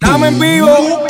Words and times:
Dame 0.00 0.28
en 0.28 0.40
vivo. 0.40 1.06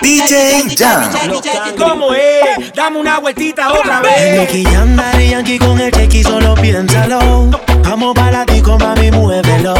DJ 0.00 0.76
Jam. 0.76 1.10
¿Cómo 1.76 2.14
es? 2.14 2.72
Dame 2.74 2.98
una 2.98 3.18
vueltita 3.18 3.72
otra 3.72 4.00
vez. 4.00 4.40
Nicky 4.40 4.64
Yandar 4.64 5.20
y 5.20 5.30
Yankee 5.30 5.58
con 5.58 5.80
el 5.80 5.90
chequi, 5.92 6.22
solo 6.22 6.54
piénsalo. 6.54 7.50
Vamos 7.84 8.14
para 8.14 8.46
ti, 8.46 8.62
mami, 8.62 9.10
muévelo. 9.10 9.74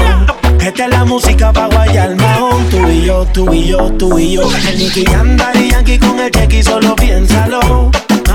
Esta 0.60 0.84
es 0.84 0.90
la 0.90 1.04
música 1.06 1.52
pa' 1.54 1.68
guayar 1.68 2.14
mahón 2.16 2.68
Tú 2.68 2.86
y 2.86 3.06
yo, 3.06 3.26
tú 3.32 3.50
y 3.54 3.68
yo, 3.68 3.90
tú 3.92 4.18
y 4.18 4.32
yo 4.32 4.42
El 4.68 4.78
Nicky 4.78 5.06
Yandar 5.06 5.56
Yankee 5.56 5.98
con 5.98 6.20
el 6.20 6.30
chequi, 6.30 6.62
solo 6.62 6.94
piénsalo 6.96 7.90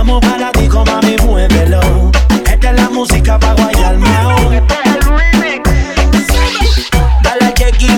Vamos 0.06 0.22
para 0.22 0.52
ti, 0.52 0.70
mami, 0.70 1.16
muévelo. 1.24 2.12
Esta 2.46 2.70
es 2.70 2.80
la 2.80 2.90
música 2.92 3.40
para 3.40 3.55
guayarme 3.55 4.16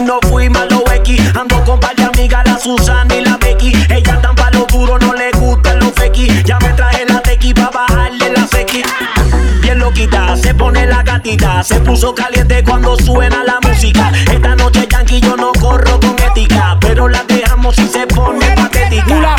no 0.08 0.20
fui 0.30 0.50
malo 0.50 0.84
X. 1.04 1.22
Ando 1.36 1.62
con 1.66 1.80
par 1.82 1.94
de 1.96 2.06
amigas, 2.06 2.44
la 2.46 2.58
Susana 2.58 3.14
y 3.14 3.26
la 3.26 3.38
Becky. 3.38 3.74
Ella 3.90 4.22
tan 4.22 4.36
pa' 4.36 4.50
lo 4.52 4.66
duro, 4.66 4.98
no 4.98 5.14
le 5.14 5.32
gustan 5.32 5.80
los 5.80 5.92
fequis. 5.94 6.44
Ya 6.46 6.58
me 6.60 6.70
traje 6.70 7.06
la 7.06 7.22
tequi 7.22 7.54
pa' 7.54 7.70
bajarle 7.70 8.32
la 8.32 8.48
sequi. 8.48 8.84
Bien 9.62 9.80
loquita, 9.80 10.38
se 10.38 10.54
pone 10.54 10.88
la 10.88 11.04
gatita. 11.04 11.62
Se 11.64 11.82
puso 11.82 12.16
caliente 12.16 12.64
cuando 12.64 12.96
suena 12.96 13.44
la 13.44 13.60
música. 13.62 14.12
Esta 14.32 14.56
noche, 14.56 14.88
Yankee, 14.90 15.20
yo 15.20 15.36
no 15.36 15.52
corro 15.52 16.00
con 16.00 16.16
ética. 16.20 16.78
Pero 16.80 17.10
la 17.10 17.24
dejamos 17.24 17.76
si 17.76 17.88
se 17.88 18.08
pone 18.08 18.46
patética. 18.56 19.37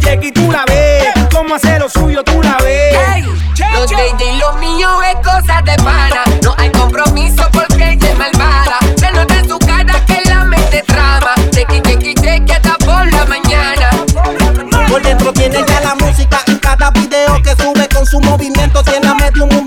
Jackie, 0.00 0.32
tú 0.32 0.50
la 0.50 0.64
ves. 0.66 1.04
¿Cómo 1.32 1.58
lo 1.78 1.88
suyo? 1.88 2.22
Los 3.72 3.90
de 3.90 3.96
y 4.32 4.38
los 4.38 4.56
míos 4.58 4.90
es 5.10 5.16
cosa 5.26 5.62
de 5.62 5.76
pana. 5.76 6.25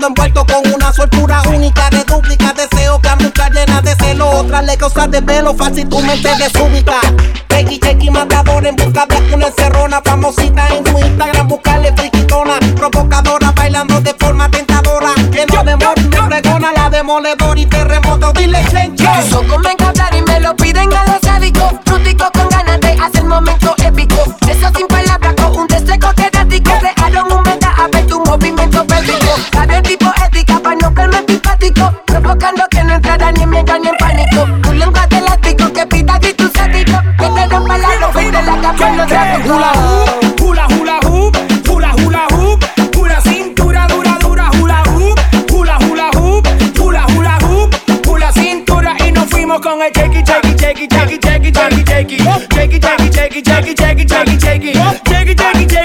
Envuelto 0.06 0.46
con 0.46 0.72
una 0.72 0.92
soltura 0.92 1.42
única, 1.48 1.90
redúplica. 1.90 2.52
Deseo 2.52 2.98
camufla 3.00 3.50
llena 3.50 3.82
de 3.82 3.94
celo. 3.96 4.30
Otra 4.30 4.62
le 4.62 4.76
causa 4.76 5.06
de 5.06 5.20
pelo, 5.20 5.54
fácil 5.54 5.88
tu 5.88 6.00
mente 6.00 6.30
desúbica. 6.36 7.00
Checky, 7.48 7.78
checky, 7.78 8.10
matador 8.10 8.66
en 8.66 8.76
busca 8.76 9.06
de 9.06 9.34
una 9.34 9.48
encerrona. 9.48 10.00
Famosita 10.04 10.68
en 10.68 10.84
tu 10.84 10.98
Instagram, 10.98 11.48
buscarle 11.48 11.92
friquitona. 11.94 12.58
Provocadora, 12.76 13.52
bailando 13.52 14.00
de 14.00 14.14
forma 14.18 14.50
tentadora. 14.50 15.14
Que 15.30 15.46
no 15.46 15.62
demora, 15.64 16.02
me 16.12 16.26
pregona 16.28 16.72
la 16.72 16.90
demoledora 16.90 17.60
y 17.60 17.66
terremoto. 17.66 18.32
Dile, 18.32 18.64
chencho. 18.70 19.10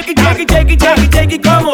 Take 0.06 0.20
it, 0.20 0.22
take 0.22 0.40
it, 0.40 0.48
take 0.48 0.70
it, 0.70 0.80
take 0.80 1.00
it, 1.00 1.12
take 1.12 1.32
it, 1.34 1.42
go. 1.42 1.65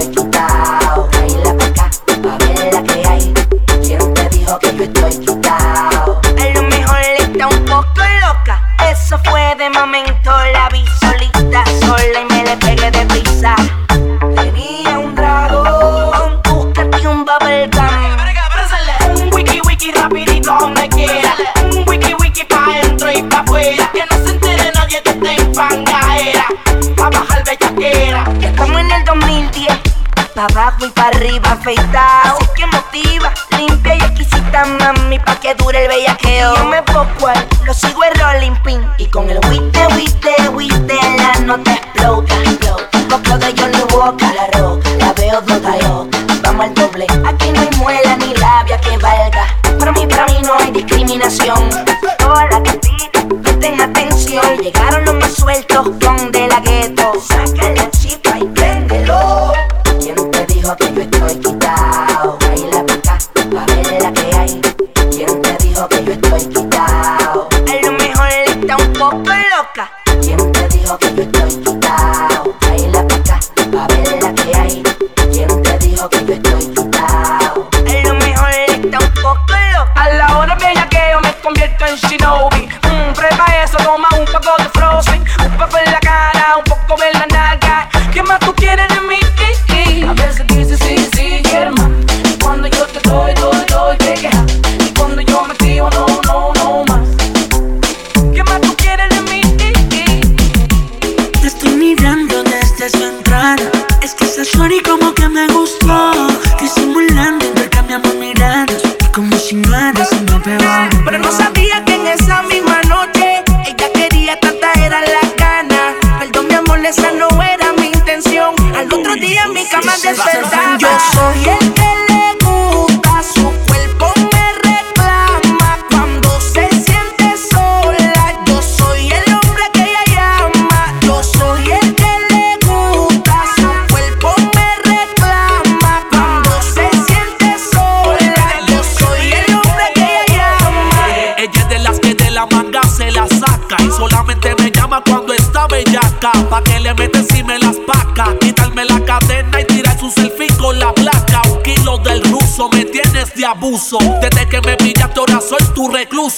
like 0.00 0.29
toma 84.40 84.56
un 84.64 84.69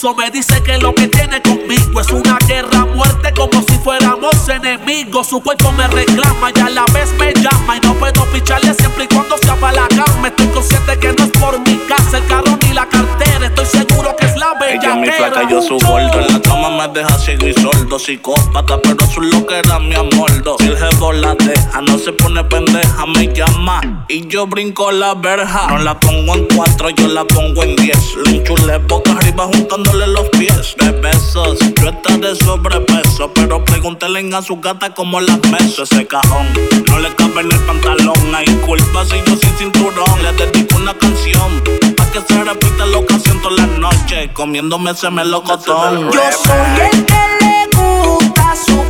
recluso. 0.03 0.15
Me 0.15 0.31
dice 0.31 0.63
que 0.63 0.79
lo 0.79 0.95
que 0.95 1.09
tiene 1.09 1.41
conmigo 1.43 2.01
es 2.01 2.09
una 2.11 2.39
guerra 2.47 2.81
a 2.81 2.87
muerte 2.87 3.33
como 3.35 3.63
si 3.63 3.79
fuéramos 3.79 4.49
enemigos. 4.49 5.29
Su 5.29 5.41
cuerpo 5.43 5.73
me 5.73 5.87
reclama 5.89 6.51
y 6.55 6.61
a 6.61 6.69
la 6.69 6.85
vez 6.93 7.13
me 7.19 7.33
llama. 7.33 7.77
Y 7.77 7.81
no 7.81 7.95
puedo 7.95 8.25
picharle 8.27 8.75
siempre 8.75 9.05
y 9.05 9.09
cuando 9.09 9.37
sea 9.39 9.57
para 9.57 9.83
la 9.83 9.89
cama. 9.89 10.29
Estoy 10.29 10.47
consciente 10.49 10.99
que 10.99 11.13
no 11.13 11.25
es 11.25 11.31
por 11.31 11.59
mi 11.61 11.77
casa, 11.89 12.19
el 12.19 12.27
carro 12.27 12.59
ni 12.63 12.73
la 12.73 12.87
cartera. 12.87 13.47
Estoy 13.47 13.67
seguro 13.67 14.15
que 14.17 14.27
es 14.27 14.37
la 14.37 14.55
bella. 14.61 14.75
Ella 14.75 14.95
mi 14.97 15.51
yo 15.51 15.63
su 15.63 15.79
me 16.89 16.93
deja 16.95 17.17
y 17.47 17.53
sordo. 17.61 17.99
Psicópata, 17.99 18.81
pero 18.83 18.97
eso 19.05 19.23
es 19.23 19.35
lo 19.35 19.47
que 19.47 19.63
mi 19.81 19.95
amordo 19.95 20.57
Si 20.59 20.67
el 20.67 20.77
jefe 20.77 21.13
la 21.15 21.35
deja, 21.35 21.81
no 21.83 21.99
se 21.99 22.13
pone 22.13 22.43
pendeja 22.45 23.07
Me 23.07 23.33
llama. 23.33 23.81
Y 24.09 24.27
yo 24.27 24.47
brinco 24.47 24.91
la 24.91 25.15
verja. 25.15 25.69
No 25.69 25.79
la 25.79 25.99
pongo 25.99 26.35
en 26.35 26.47
cuatro, 26.55 26.91
yo 26.91 27.09
la 27.09 27.25
pongo 27.25 27.63
en 27.63 27.77
diez. 27.77 28.15
Le 28.25 28.37
enchulé 28.37 28.79
boca 28.79 29.13
arriba 29.13 29.47
juntándole 29.47 30.07
los 30.09 30.29
pies. 30.31 30.75
De 30.79 30.91
besos, 30.93 31.59
yo 31.59 31.89
estaré 31.89 32.35
sobrepeso. 32.37 33.33
Pero 33.35 33.65
pregúntele 33.65 34.35
a 34.35 34.43
su 34.43 34.57
gata 34.57 34.95
cómo 34.95 35.21
las 35.21 35.39
meso 35.51 35.83
Ese 35.83 36.07
cajón, 36.07 36.47
no 36.89 36.99
le 36.99 37.15
cabe 37.15 37.41
en 37.41 37.53
el 37.53 37.61
pantalón. 37.61 38.35
Hay 38.35 38.47
culpa 38.67 39.05
si 39.05 39.17
yo 39.27 39.37
sin 39.37 39.57
cinturón. 39.57 40.23
Le 40.23 40.33
dedico 40.33 40.77
una 40.77 40.95
canción 40.95 41.63
Pa' 41.97 42.11
que 42.11 42.21
se 42.21 42.45
repita 42.45 42.87
la 42.87 42.99
ocasión 42.99 43.41
todas 43.43 43.59
las 43.59 43.79
noches 43.79 44.31
Comiéndome 44.33 44.91
ese 44.91 45.11
melocotón. 45.11 46.11
Yo 46.11 46.21
soy 46.45 46.72
el 46.77 47.05
que 47.05 47.23
le 47.41 47.69
gusta, 47.77 48.55
su 48.57 48.82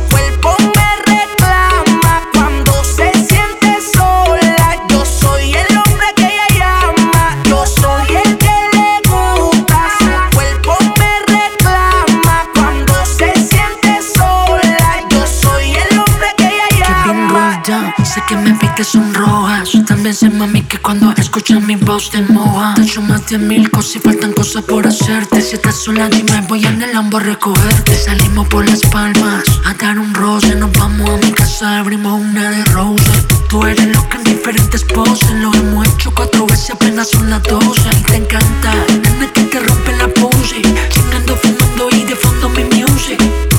escuchas 21.33 21.63
mi 21.63 21.75
voz 21.77 22.11
te 22.11 22.21
moja. 22.21 22.75
Te 22.75 22.81
he 22.81 22.83
hecho 22.83 23.01
más 23.01 23.27
de 23.27 23.39
mil 23.39 23.67
cosas 23.71 23.95
y 23.95 23.99
faltan 23.99 24.33
cosas 24.33 24.63
por 24.65 24.85
hacerte. 24.85 25.41
Si 25.41 25.55
estás 25.55 25.75
sola, 25.83 26.07
dime, 26.07 26.45
voy 26.47 26.63
en 26.63 26.79
el 26.79 26.93
lambo 26.93 27.17
a 27.17 27.21
recogerte. 27.21 27.95
Salimos 27.95 28.47
por 28.49 28.69
las 28.69 28.81
palmas 28.81 29.43
a 29.65 29.73
dar 29.73 29.97
un 29.97 30.13
roce. 30.13 30.53
Nos 30.53 30.71
vamos 30.73 31.09
a 31.09 31.17
mi 31.17 31.31
casa, 31.31 31.79
abrimos 31.79 32.21
una 32.21 32.51
de 32.51 32.63
rosas. 32.65 33.25
Tú 33.49 33.65
eres 33.65 33.87
loca 33.95 34.19
en 34.19 34.25
diferentes 34.25 34.83
poses. 34.83 35.31
Lo 35.31 35.51
hemos 35.55 35.87
hecho 35.87 36.11
cuatro 36.13 36.45
veces, 36.45 36.69
apenas 36.69 37.09
son 37.09 37.27
las 37.27 37.41
doce. 37.41 37.89
Y 37.99 38.03
te 38.03 38.15
encanta, 38.17 38.75
nena, 39.01 39.33
que 39.33 39.41
te 39.41 39.59
rompe 39.59 39.97
la 39.97 40.07
pose. 40.09 40.61
Chingando, 40.89 41.35
fumando 41.37 41.89
y 41.93 42.03
de 42.03 42.15
fondo 42.15 42.49
mi 42.49 42.63
music. 42.65 43.52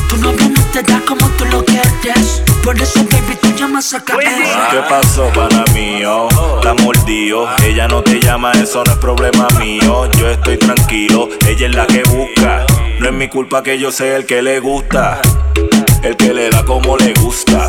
Te 0.74 0.82
da 0.82 1.00
como 1.06 1.28
tú 1.38 1.44
lo 1.44 1.64
quieres. 1.64 2.42
Por 2.64 2.76
eso, 2.82 2.98
baby, 3.04 3.38
tú 3.40 3.48
llamas 3.56 3.94
a 3.94 4.02
caer. 4.02 4.42
¿Qué 4.72 4.80
pasó, 4.88 5.30
para 5.32 5.64
mío? 5.72 6.26
La 6.64 6.74
mordió. 6.74 7.46
Ella 7.62 7.86
no 7.86 8.02
te 8.02 8.18
llama, 8.18 8.50
eso 8.50 8.82
no 8.82 8.90
es 8.90 8.98
problema 8.98 9.46
mío. 9.60 10.10
Yo 10.18 10.28
estoy 10.28 10.58
tranquilo, 10.58 11.28
ella 11.46 11.68
es 11.68 11.74
la 11.76 11.86
que 11.86 12.02
busca. 12.02 12.66
No 12.98 13.06
es 13.06 13.12
mi 13.12 13.28
culpa 13.28 13.62
que 13.62 13.78
yo 13.78 13.92
sea 13.92 14.16
el 14.16 14.26
que 14.26 14.42
le 14.42 14.58
gusta. 14.58 15.20
El 16.02 16.16
que 16.16 16.34
le 16.34 16.50
da 16.50 16.64
como 16.64 16.96
le 16.96 17.14
gusta. 17.14 17.68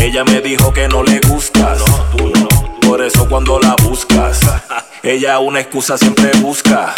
Ella 0.00 0.24
me 0.24 0.40
dijo 0.40 0.72
que 0.72 0.88
no 0.88 1.04
le 1.04 1.20
gustas. 1.20 1.78
Por 2.82 3.02
eso 3.02 3.28
cuando 3.28 3.60
la 3.60 3.76
buscas, 3.84 4.40
ella 5.04 5.38
una 5.38 5.60
excusa 5.60 5.96
siempre 5.96 6.32
busca. 6.40 6.92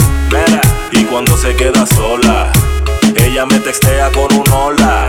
Y 0.91 1.05
cuando 1.05 1.37
se 1.37 1.55
queda 1.55 1.85
sola, 1.87 2.51
ella 3.29 3.45
me 3.45 3.59
textea 3.61 4.11
con 4.11 4.35
un 4.35 4.45
hola. 4.51 5.07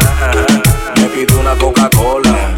Me 0.97 1.05
pide 1.05 1.33
una 1.35 1.55
Coca-Cola. 1.55 2.55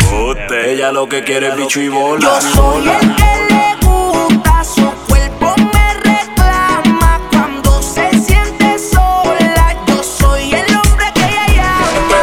Ella 0.65 0.91
lo 0.91 1.07
que 1.07 1.23
quiere 1.23 1.49
es 1.49 1.55
bicho 1.55 1.79
y 1.79 1.87
bola. 1.87 2.19
Yo 2.19 2.41
soy 2.41 2.89
el 2.89 3.15
que 3.15 3.33
le 3.49 3.75
gusta, 3.85 4.63
su 4.63 4.91
cuerpo 5.07 5.53
me 5.57 5.93
reclama 5.93 7.21
cuando 7.31 7.81
se 7.81 8.09
siente 8.19 8.79
sola. 8.79 9.75
Yo 9.87 10.03
soy 10.03 10.51
el 10.53 10.75
hombre 10.75 11.05
que 11.13 11.25
ella 11.25 11.45
llama. 11.55 12.21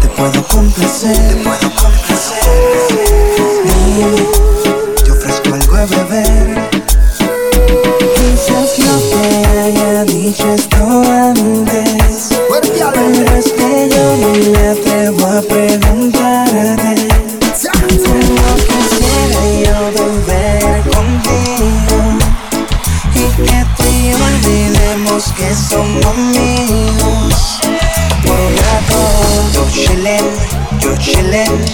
Te 0.00 0.08
puedo 0.08 0.42
complacer. 0.44 1.16
Te 1.28 1.36
puedo 1.44 1.70
complacer. 1.74 2.88
Dime, 3.64 4.26
te 5.04 5.10
ofrezco 5.10 5.54
algo 5.54 5.76
a 5.76 5.84
beber. 5.86 6.43
amigos 26.14 27.58
por 28.22 28.38
una 28.38 28.80
dos. 28.88 29.52
Yo 29.52 29.70
chillen, 29.70 30.24
yo 30.80 30.96
chillen, 30.96 31.64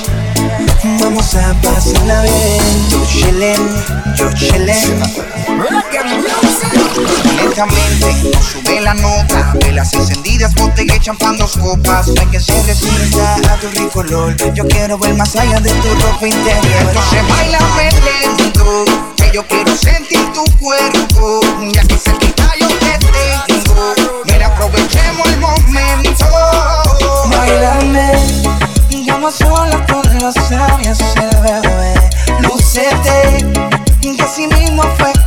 vamos 1.01 1.35
a 1.35 1.55
pasarla 1.63 2.23
bien. 2.23 2.89
Yo 2.91 3.07
chillen, 3.07 3.85
yo 4.17 4.33
chillen. 4.33 5.03
Lentamente 7.37 8.31
sube 8.41 8.81
la 8.81 8.95
nota, 8.95 9.55
velas 9.61 9.93
encendidas, 9.95 10.55
botella 10.55 10.97
y 10.97 11.01
champán 11.01 11.37
dos 11.37 11.57
copas. 11.57 12.09
Hay 12.19 12.27
que 12.27 12.41
se 12.41 12.63
resista 12.65 13.35
a 13.53 13.57
tu 13.57 13.69
rico 13.69 14.01
olor. 14.01 14.37
Yo 14.55 14.67
quiero 14.67 14.99
ver 14.99 15.15
más 15.15 15.37
allá 15.37 15.61
de 15.61 15.71
tu 15.71 15.89
ropa 15.89 16.27
interior. 16.27 16.89
Entonces 16.89 17.29
baila 17.29 17.59
lento, 18.05 18.85
que 19.17 19.31
yo 19.33 19.47
quiero 19.47 19.77
sentir 19.77 20.21
tu 20.33 20.45
cuerpo. 20.59 21.41
Ya 21.73 21.83
que 21.83 21.99
se 21.99 22.13
quita 22.19 22.53
yo 22.59 22.69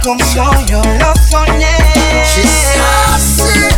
mismo 0.04 0.18
fue 0.20 0.44
como 0.44 0.62
yo 0.68 0.82
lo 1.00 1.14
soñé 1.30 1.78
She's 2.36 2.50
saucy 2.74 3.70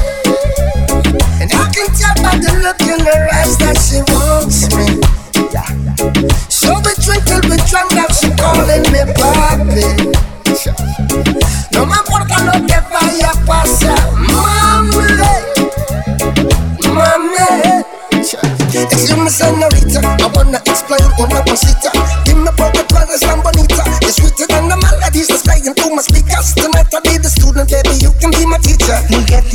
And 1.42 1.52
I 1.52 1.70
can 1.72 1.88
tell 1.94 2.16
by 2.24 2.38
the 2.38 2.52
look 2.64 2.82
in 2.82 3.06
her 3.06 3.28
eyes 3.34 3.58
that 3.58 3.78
she 3.78 4.02
wants 4.14 4.74
me. 4.76 5.02
So 6.50 6.74
we 6.76 6.94
drink 7.04 7.26
till 7.26 7.42
we 7.50 7.58
drunk 7.70 7.94
now 7.94 8.08
she 8.10 8.30
calling 8.38 8.84
me 8.92 9.06
papi 9.14 9.86
No 11.72 11.86
me 11.86 11.96
importa 11.96 12.40
lo 12.44 12.54
que 12.66 12.80
vaya 12.92 13.32
a 13.32 13.46
pasar 13.46 14.12
Mami 14.14 15.06
Mami 16.94 17.84
Excuse 18.74 19.16
me, 19.16 19.30
señorita, 19.30 20.02
I 20.20 20.26
wanna 20.36 20.60
explain 20.66 21.02
una 21.18 21.44
cosita. 21.44 21.92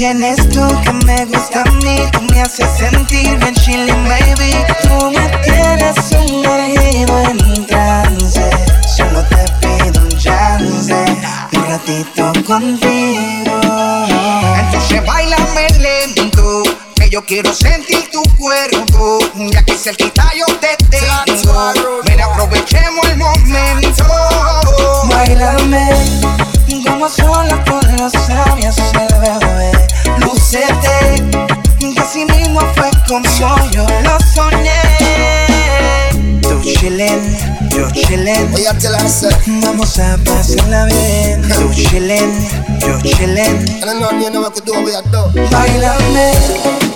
Tienes 0.01 0.49
tú 0.49 0.67
que 0.83 0.93
me 1.05 1.27
gusta 1.27 1.61
a 1.61 1.71
mí? 1.73 1.99
Tú 2.13 2.23
me 2.23 2.41
haces 2.41 2.71
sentir 2.79 3.37
bien 3.37 3.55
chilling, 3.55 4.05
baby. 4.09 4.57
Tú 4.81 5.11
me 5.11 5.29
tienes 5.45 5.95
sumergido 6.09 7.21
en 7.29 7.67
trance. 7.67 8.51
Solo 8.97 9.23
te 9.25 9.45
pido 9.61 10.01
un 10.01 10.09
chance, 10.19 11.05
un 11.53 11.67
ratito 11.69 12.33
contigo. 12.47 13.61
Entonces 14.59 15.05
bailame 15.05 15.69
lento 15.79 16.63
Que 16.95 17.11
yo 17.11 17.23
quiero 17.27 17.53
sentir 17.53 18.11
tu 18.11 18.23
cuerpo 18.39 19.19
Ya 19.53 19.63
que 19.65 19.75
cerquita 19.75 20.31
yo 20.35 20.47
te 20.57 20.77
tengo 20.87 21.73
Ven 22.05 22.21
aprovechemos 22.21 23.07
el 23.07 23.19
momento 23.19 24.05
Bailame 25.09 25.91
como 27.01 27.09
sola 27.09 27.65
con 27.65 27.97
los 27.97 28.13
sabios 28.13 28.60
mismo 33.19 33.23
fue 33.25 33.47
como 33.49 33.71
yo 33.71 33.87
lo 34.03 34.19
soñé. 34.35 34.71
Tú 36.43 36.61
chillen, 36.63 37.37
yo 37.71 37.91
chillen. 37.91 38.55
Oye, 38.55 38.69
te 38.81 38.89
la 38.89 39.09
sé. 39.09 39.29
Vamos 39.63 39.99
a 39.99 40.17
pasarla 40.25 40.85
bien. 40.87 41.43
Tú 41.49 41.73
chillen, 41.75 42.49
yo 42.81 43.01
chillen. 43.03 43.65
I 43.67 43.85
don't 43.85 43.99
know, 43.99 44.11
you 44.13 44.31
know 44.31 44.43
what 44.43 44.55
to 44.55 44.61
do, 44.65 44.73
we 44.85 44.95
are 44.95 45.03
done. 45.11 45.33
Bailame. 45.51 46.90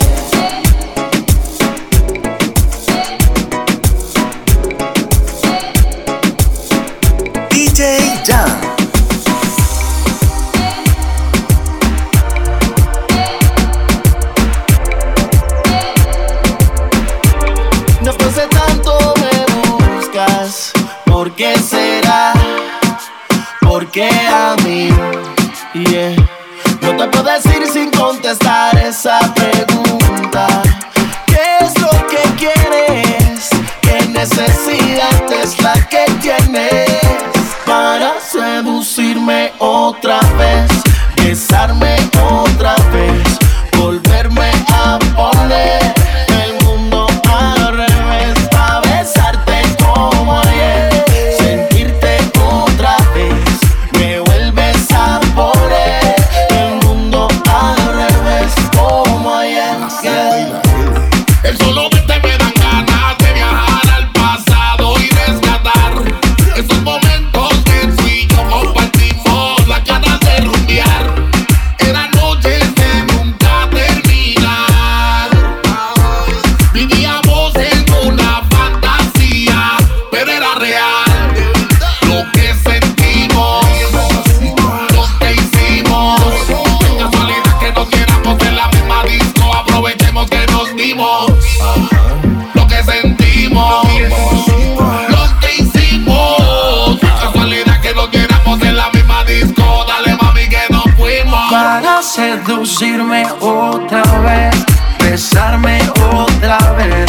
Seducirme 102.44 103.24
otra 103.40 104.02
vez, 104.20 104.54
besarme 104.98 105.80
otra 106.12 106.58
vez, 106.72 107.06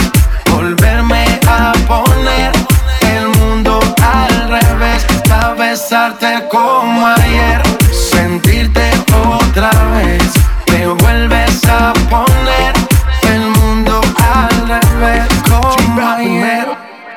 volverme 0.51 1.25
a 1.48 1.74
poner 1.88 2.51
el 3.01 3.27
mundo 3.39 3.80
al 4.01 4.50
revés, 4.50 5.06
para 5.27 5.54
besarte 5.54 6.48
como 6.50 7.08
ayer, 7.08 7.62
sentirte 7.92 8.92
otra 9.27 9.72
vez, 9.96 10.24
me 10.72 10.88
vuelves 10.88 11.62
a 11.65 11.94
poner 12.10 12.74
el 13.24 13.42
mundo 13.60 14.01
al 14.18 14.68
revés 14.68 15.27
como 15.50 16.01
ayer. 16.01 16.68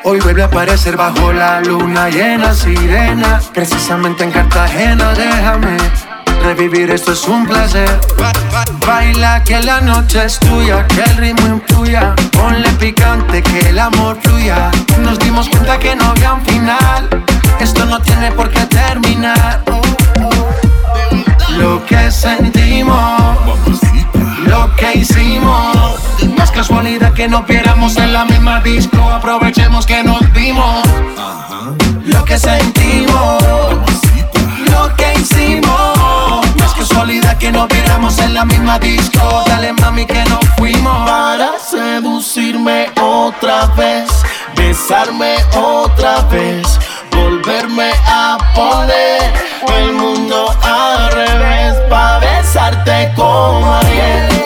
Hoy 0.04 0.20
vuelve 0.20 0.42
a 0.42 0.46
aparecer 0.46 0.96
bajo 0.96 1.32
la 1.32 1.60
luna 1.60 2.08
llena, 2.08 2.54
sirena, 2.54 3.40
precisamente 3.52 4.24
en 4.24 4.30
Cartagena, 4.32 5.12
déjame 5.12 5.76
Revivir 6.48 6.90
esto 6.90 7.12
es 7.12 7.28
un 7.28 7.46
placer. 7.46 8.00
Baila 8.86 9.44
que 9.44 9.60
la 9.60 9.82
noche 9.82 10.24
es 10.24 10.40
tuya, 10.40 10.86
que 10.86 11.02
el 11.02 11.16
ritmo 11.18 11.46
influya. 11.46 12.14
Ponle 12.32 12.70
picante, 12.80 13.42
que 13.42 13.68
el 13.68 13.78
amor 13.78 14.16
fluya. 14.22 14.70
Nos 15.00 15.18
dimos 15.18 15.46
cuenta 15.50 15.78
que 15.78 15.94
no 15.94 16.04
había 16.04 16.32
un 16.32 16.40
final. 16.46 17.06
Esto 17.60 17.84
no 17.84 18.00
tiene 18.00 18.32
por 18.32 18.48
qué 18.48 18.64
terminar. 18.64 19.62
Lo 21.58 21.84
que 21.84 22.10
sentimos, 22.10 23.20
lo 24.46 24.74
que 24.74 25.00
hicimos. 25.00 26.00
No 26.34 26.44
es 26.44 26.50
casualidad 26.50 27.12
que 27.12 27.28
nos 27.28 27.46
viéramos 27.46 27.94
en 27.98 28.14
la 28.14 28.24
misma 28.24 28.60
disco. 28.60 29.02
Aprovechemos 29.02 29.84
que 29.84 30.02
nos 30.02 30.22
vimos. 30.32 30.82
Lo 32.06 32.24
que 32.24 32.38
sentimos, 32.38 33.44
que 37.48 37.52
nos 37.52 37.68
viéramos 37.68 38.18
en 38.18 38.34
la 38.34 38.44
misma 38.44 38.78
disco. 38.78 39.44
Dale 39.46 39.72
mami 39.72 40.04
que 40.04 40.22
nos 40.24 40.44
fuimos. 40.56 41.08
Para 41.08 41.58
seducirme 41.58 42.90
otra 43.00 43.66
vez, 43.76 44.08
besarme 44.54 45.34
otra 45.56 46.20
vez, 46.30 46.78
volverme 47.10 47.90
a 48.06 48.36
poner 48.54 49.32
el 49.78 49.92
mundo 49.92 50.54
al 50.62 51.10
revés. 51.12 51.74
Pa' 51.88 52.18
besarte 52.18 53.12
como 53.16 53.74
ayer, 53.76 54.37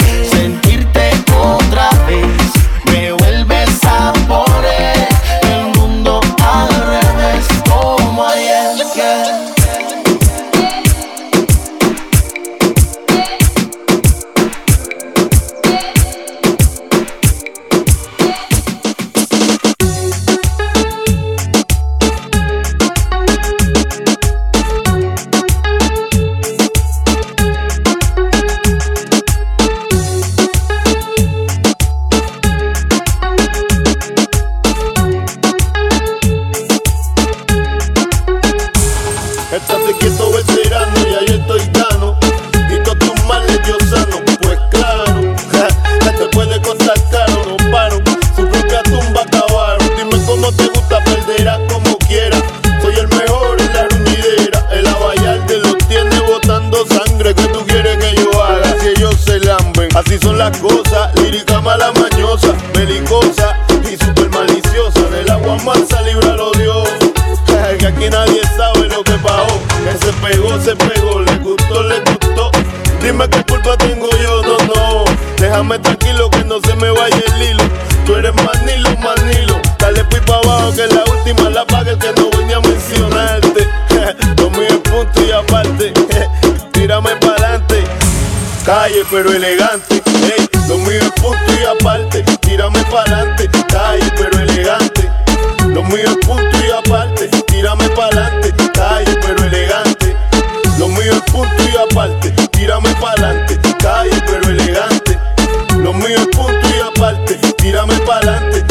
pero 89.13 89.31
elegante. 89.31 90.03
Ey, 90.23 90.49
lo 90.69 90.79
mío 90.79 90.99
es 90.99 91.13
punto 91.21 91.53
y 91.61 91.65
aparte, 91.67 92.23
tírame 92.41 92.83
pa'lante, 92.85 93.47
calle 93.69 94.11
pero 94.17 94.39
elegante. 94.41 95.07
Lo 95.69 95.83
mío 95.85 96.05
es 96.07 96.27
punto 96.27 96.57
y 96.67 96.71
aparte, 96.71 97.29
tírame 97.47 97.89
pa'lante, 97.91 98.55
calle 98.73 99.15
pero 99.21 99.45
elegante. 99.45 100.17
Lo 100.79 100.89
mío 100.89 101.13
es 101.13 101.31
punto 101.31 101.63
y 101.63 101.77
aparte, 101.77 102.31
tírame 102.53 102.89
pa'lante, 102.95 103.59
calle 103.81 104.23
pero 104.27 104.49
elegante. 104.49 105.19
Lo 105.77 105.93
mío 105.93 106.17
es 106.17 106.27
punto 106.35 106.69
y 106.75 106.81
aparte, 106.81 107.35
tírame 107.59 107.95
pa'lante, 108.07 108.62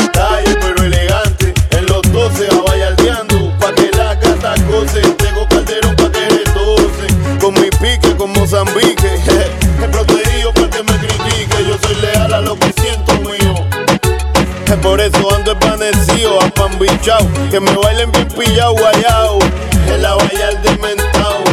Por 14.92 15.00
eso 15.00 15.34
ando 15.34 15.56
desvanecido, 15.56 16.38
apambichao. 16.42 17.26
Que 17.50 17.62
me 17.62 17.74
bailen 17.78 18.12
bien 18.12 18.28
pillao, 18.28 18.74
guayao. 18.74 19.40
En 19.88 20.02
la 20.02 20.16
vallar 20.16 20.62
dementao. 20.64 21.44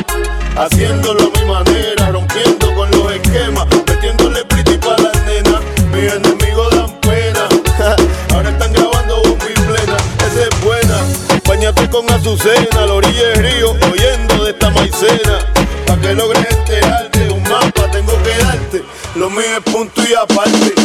Haciéndolo 0.57 1.31
a 1.33 1.39
mi 1.39 1.45
manera, 1.47 2.11
rompiendo 2.11 2.75
con 2.75 2.91
los 2.91 3.13
esquemas. 3.13 3.65
Metiéndole 3.87 4.45
pretty 4.47 4.77
pa' 4.79 4.97
las 5.01 5.25
nenas. 5.25 5.61
Mis 5.93 6.13
enemigos 6.15 6.69
dan 6.75 6.91
pena. 6.99 7.47
Ahora 8.35 8.51
están 8.51 8.73
grabando 8.73 9.23
bomba 9.23 9.45
y 9.49 9.55
plena. 9.55 9.97
Esa 10.27 10.43
es 10.43 10.61
buena. 10.65 10.99
Bañate 11.47 11.89
con 11.91 12.11
Azucena, 12.11 12.87
la 12.87 12.95
orilla 12.95 13.29
del 13.29 13.37
río, 13.37 13.71
oyendo 13.93 14.47
de 14.47 14.51
esta 14.51 14.71
maicena. 14.71 15.47
Pa' 15.87 15.97
que 15.97 16.13
logres 16.13 16.45
enterarte, 16.51 17.31
un 17.31 17.43
mapa 17.45 17.89
tengo 17.93 18.21
que 18.25 18.43
darte. 18.43 18.83
Lo 19.15 19.31
mío 19.31 19.59
es 19.59 19.73
punto 19.73 20.03
y 20.03 20.15
aparte. 20.15 20.78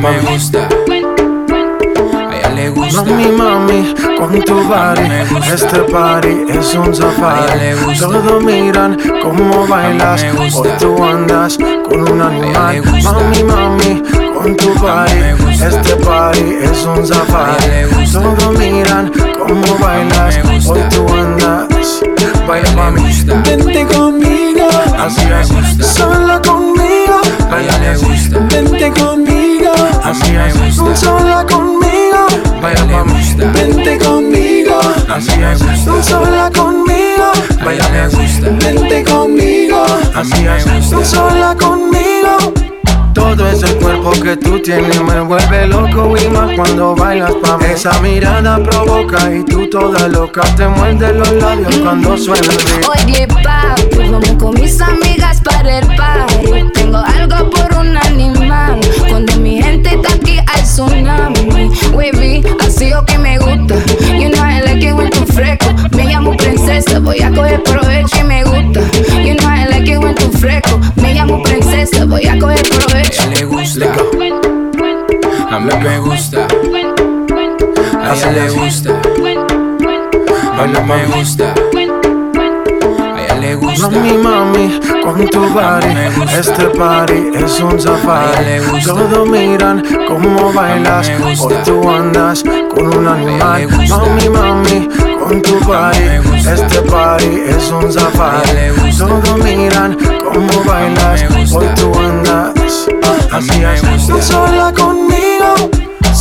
A 0.00 0.02
mí 0.02 0.08
me 0.16 0.32
gusta. 0.32 0.66
A 2.16 2.34
ella 2.34 2.50
le 2.54 2.70
gusta. 2.70 3.02
Mami, 3.02 3.28
mami, 3.32 3.94
con 4.16 4.40
tu 4.44 4.54
body, 4.64 5.02
este 5.52 5.80
party 5.92 6.46
es 6.48 6.74
un 6.74 6.94
safari. 6.94 7.76
Todos 7.98 8.42
miran 8.42 8.96
cómo 9.22 9.66
bailas, 9.66 10.24
hoy 10.38 10.70
tú 10.78 11.04
andas 11.04 11.58
con 11.84 12.10
un 12.10 12.22
animal. 12.22 12.82
Mami, 13.04 13.42
mami, 13.44 14.02
con 14.32 14.56
tu 14.56 14.72
body, 14.80 15.20
este 15.50 15.96
party 15.96 16.44
es 16.62 16.82
un 16.86 17.06
safari. 17.06 17.84
Todos 18.10 18.58
miran 18.58 19.12
cómo 19.38 19.78
bailas, 19.78 20.38
hoy 20.66 20.80
tú 20.88 21.06
andas. 21.12 22.00
Baila 22.48 22.72
mami, 22.72 23.02
vente 23.44 23.86
conmigo, 23.94 24.66
así 24.98 25.28
es, 25.30 25.86
sola 25.86 26.40
conmigo. 26.40 27.20
A 27.50 27.60
ella 27.60 27.78
le 27.80 27.96
gusta. 27.98 28.38
Vente 28.48 28.90
conmigo, 28.92 29.29
así 30.04 30.36
es, 30.36 30.76
sola 30.98 31.44
conmigo. 31.46 32.26
Baila 32.62 32.84
mami, 32.86 33.34
vente 33.52 33.98
conmigo, 33.98 34.80
así 35.08 35.32
es, 35.42 36.06
sola 36.06 36.50
conmigo. 36.54 37.32
Baila 37.64 37.88
le 37.90 38.08
gusta. 38.08 38.48
vente 38.64 39.04
conmigo, 39.04 39.84
así 40.14 40.46
es, 40.46 41.08
sola 41.08 41.54
conmigo. 41.56 41.90
Todo 43.12 43.48
ese 43.48 43.74
cuerpo 43.76 44.12
que 44.12 44.36
tú 44.36 44.60
tienes 44.60 45.00
me 45.02 45.20
vuelve 45.20 45.66
loco 45.66 46.14
y 46.16 46.28
más 46.28 46.54
cuando 46.56 46.94
bailas 46.94 47.32
pa' 47.42 47.58
mí. 47.58 47.64
Esa 47.74 47.98
mirada 48.00 48.62
provoca 48.62 49.34
y 49.34 49.44
tú 49.44 49.68
toda 49.68 50.08
loca 50.08 50.42
te 50.56 50.66
muerde 50.68 51.12
los 51.14 51.30
labios 51.32 51.76
cuando 51.78 52.16
suena 52.16 52.46
el 52.46 52.58
beat. 52.64 52.88
Oye, 52.88 53.28
papi, 53.28 54.08
vamos 54.10 54.30
con 54.38 54.54
mis 54.60 54.80
amigas 54.80 55.40
para 55.42 55.78
el 55.78 55.86
party. 55.96 56.70
Tengo 56.72 56.98
algo 56.98 57.50
por 57.50 57.78
un 57.78 57.96
animal. 57.96 58.80
Cuando 59.08 59.29
mi 59.80 59.88
gente 59.88 60.08
está 60.08 60.14
aquí 60.14 60.38
hay 60.46 60.62
tsunami. 60.62 61.70
Wavy, 61.92 62.19
con 85.12 85.28
tu 85.28 85.40
body, 85.40 85.88
este 86.38 86.66
party 86.66 87.30
es 87.34 87.60
un 87.60 87.80
safari. 87.80 88.60
Todos 88.84 89.28
miran 89.28 89.82
cómo 90.06 90.52
bailas, 90.52 91.10
hoy 91.22 91.54
tú 91.64 91.88
andas 91.88 92.42
con 92.42 92.96
un 92.96 93.08
animal. 93.08 93.68
Mami, 93.88 94.28
mami, 94.28 94.88
con 95.18 95.42
tu 95.42 95.58
body, 95.60 96.20
este 96.36 96.82
party 96.82 97.40
es 97.48 97.70
un 97.70 97.92
safari. 97.92 98.72
Todos 98.96 99.38
miran 99.38 99.96
cómo 100.22 100.64
bailas, 100.64 101.22
hoy 101.52 101.66
tú 101.76 101.92
andas. 101.98 102.88
Así 103.32 103.62
es, 103.62 104.06
tú 104.06 104.20
sola 104.20 104.72
conmigo. 104.72 104.89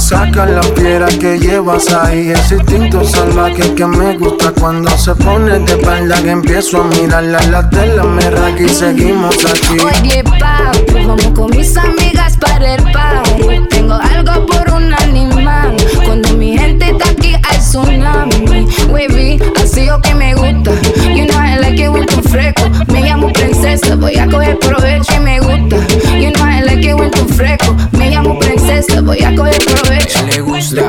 Saca 0.10 0.48
la 0.48 0.62
piedra 0.62 1.06
que 1.06 1.38
llevas 1.38 1.94
ahí, 1.94 2.32
ese 2.32 2.56
instinto 2.56 3.06
salvaje 3.06 3.76
que 3.76 3.86
me 3.86 4.18
gusta 4.18 4.52
cuando 4.60 4.90
se 4.98 5.14
pone 5.14 5.60
de 5.60 5.72
espalda 5.74 6.20
que 6.24 6.32
empiezo 6.32 6.82
a 6.82 6.86
mirarla 6.86 7.40
la 7.52 7.70
tela 7.70 8.06
me 8.06 8.28
raca 8.32 8.60
y 8.60 8.70
seguimos 8.70 9.38
aquí. 9.46 9.78
Oye, 9.80 10.24
papi, 10.24 11.06
vamos 11.06 11.28
con 11.36 11.56
mis 11.56 11.78
amigas 11.78 12.38
para 12.38 12.74
el 12.74 12.92
party. 12.92 13.68
Tengo 13.70 13.99
algo 14.20 14.46
por 14.46 14.74
un 14.74 14.94
animal. 14.94 15.76
Cuando 16.06 16.34
mi 16.36 16.58
gente 16.58 16.90
está 16.90 17.10
aquí 17.10 17.36
hay 17.36 17.58
tsunami. 17.58 18.68
Wavy, 18.90 19.40
así 19.62 19.90
o 19.90 20.00
que 20.02 20.14
me 20.14 20.34
gusta. 20.34 20.72
You 21.04 21.26
know 21.26 21.40
I 21.40 21.58
like 21.60 21.82
it 21.82 21.90
when 21.90 22.06
tú 22.06 22.22
fresco. 22.30 22.70
Me 22.88 23.02
llamo 23.02 23.32
princesa, 23.32 23.96
voy 23.96 24.18
a 24.18 24.28
coger 24.28 24.60
provecho 24.60 25.14
y 25.16 25.20
me 25.20 25.40
gusta. 25.40 25.78
You 26.18 26.32
know 26.32 26.46
I 26.46 26.62
like 26.62 26.88
it 26.88 26.96
when 26.96 27.12
tú 27.12 27.26
fresco. 27.28 27.76
Me 27.92 28.10
llamo 28.12 28.38
princesa, 28.40 29.02
voy 29.02 29.24
a 29.24 29.36
coger 29.36 29.58
provecho. 29.64 30.26
Le 30.26 30.42
gusta. 30.42 30.82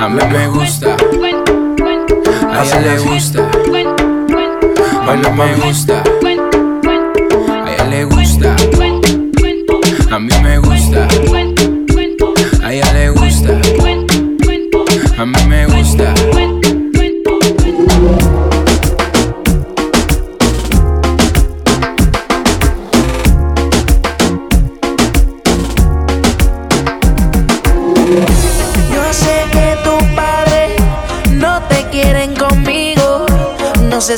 A 0.00 0.08
mí 0.08 0.22
me 0.32 0.48
gusta. 0.48 0.96
A 2.52 2.64
ella 2.64 2.80
le 2.80 2.98
gusta. 2.98 3.48
A 5.08 5.16
mí 5.16 5.28
me 5.36 5.54
gusta. 5.56 6.02
A 7.64 7.72
ella 7.72 7.84
le 7.88 8.04
gusta. 8.04 8.56
A 10.10 10.18
mí 10.18 10.32
me 10.42 10.58
gusta. 10.58 11.08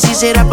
Sé 0.00 0.08
si 0.08 0.14
será 0.14 0.43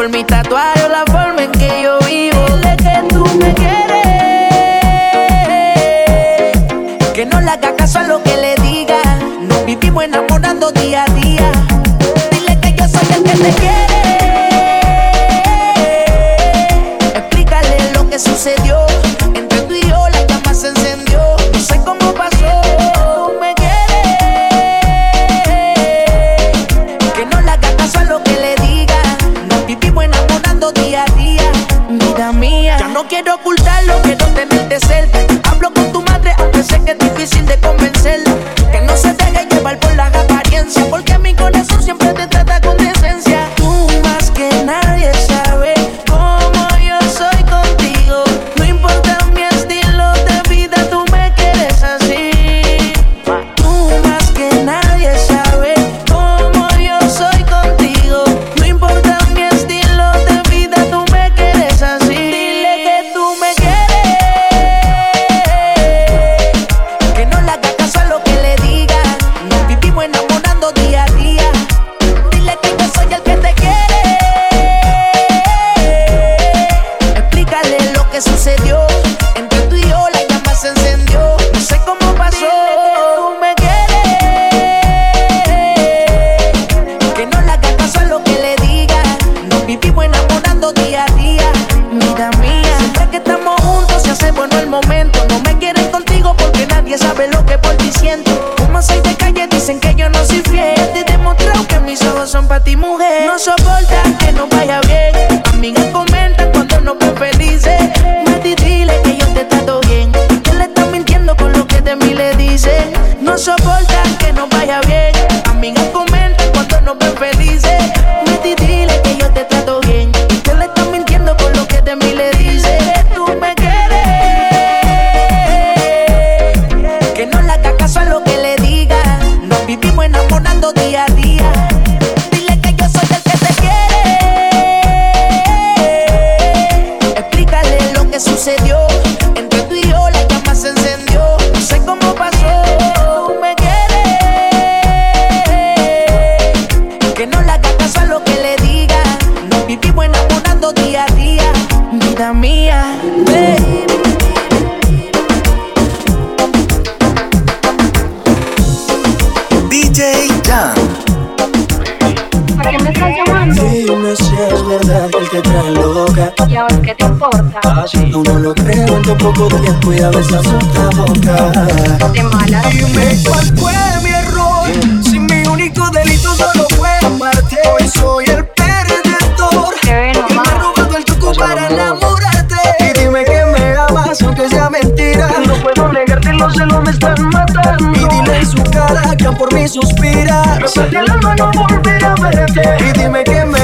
te 165.32 165.41
trae 165.41 165.72
loca. 165.72 166.34
¿Y 166.48 166.56
ahora 166.58 166.82
qué 166.82 166.94
te 166.94 167.06
importa? 167.06 167.62
No, 168.10 168.24
no 168.24 168.39
lo 168.39 168.54
creo 168.54 168.98
en 168.98 169.02
tan 169.04 169.17
poco 169.17 169.48
tiempo 169.48 169.94
y 169.94 170.00
a 170.02 170.10
veces 170.10 170.34
otra 170.34 170.89
boca. 170.98 172.10
De 172.12 172.24
mala. 172.24 172.62
Dime 172.70 173.17
cuál 173.26 173.46
fue 173.58 173.74
mi 174.04 174.10
error. 174.10 174.67
Si 175.04 175.20
mi 175.20 175.48
único 175.48 175.89
delito 175.91 176.36
solo 176.36 176.67
fue 176.78 176.89
amarte. 177.06 177.58
Hoy 177.72 177.88
soy 177.88 178.26
el 178.26 178.46
perdedor. 178.46 179.74
Y 179.84 179.88
me 179.88 180.10
he 180.10 180.13
robado 180.13 180.98
el 180.98 181.06
truco 181.06 181.32
para 181.34 181.67
enamorarte. 181.67 182.58
Y 182.80 183.00
dime 183.00 183.24
que 183.24 183.46
me 183.46 183.76
amas 183.88 184.22
aunque 184.22 184.50
sea 184.50 184.70
mentira. 184.70 185.30
No 185.48 185.54
puedo 185.56 185.94
negarte, 185.94 186.34
los 186.34 186.54
celos 186.54 186.84
me 186.84 186.91
están 186.91 187.30
matando. 187.30 187.89
Y 187.94 188.15
dile 188.15 188.38
en 188.38 188.46
su 188.46 188.62
cara 188.63 189.15
que 189.15 189.32
por 189.32 189.54
mí 189.54 189.65
suspira. 189.65 190.60
Me 190.76 191.00
el 191.00 191.10
alma 191.10 191.36
no 191.38 191.52
volver 191.54 192.04
a 192.04 192.15
verte. 192.15 192.62
Y 192.80 193.00
dime 193.00 193.24
que 193.24 193.46
me 193.46 193.61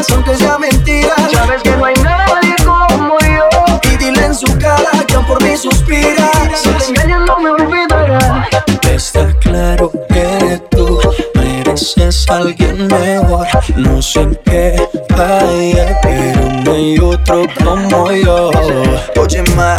amas 0.00 0.10
aunque 0.10 0.36
sea 0.36 0.58
mentira. 0.58 1.14
Sabes 1.32 1.62
que 1.62 1.70
no 1.70 1.84
hay 1.84 1.94
nadie 2.02 2.54
como 2.64 3.18
yo. 3.20 3.90
Y 3.92 3.96
dile 3.96 4.26
en 4.26 4.34
su 4.34 4.46
cara 4.58 4.90
que 5.06 5.14
aún 5.14 5.26
por 5.26 5.42
mí 5.42 5.56
suspira. 5.56 6.30
Si 6.54 6.68
te 6.70 6.84
engañan 6.90 7.24
no 7.26 7.38
me 7.38 7.50
olvidará. 7.50 8.48
Está 8.82 9.32
claro 9.40 9.90
que 10.08 10.60
tú 10.70 11.00
mereces 11.34 12.28
a 12.28 12.36
alguien 12.36 12.86
mejor. 12.86 13.46
No 13.76 14.00
sé 14.02 14.20
en 14.20 14.38
qué 14.44 14.88
falla, 15.08 16.00
pero 16.02 16.48
no 16.64 16.72
hay 16.72 16.98
otro 16.98 17.46
como 17.62 18.12
yo. 18.12 18.50
Oye, 19.16 19.42
ma, 19.56 19.76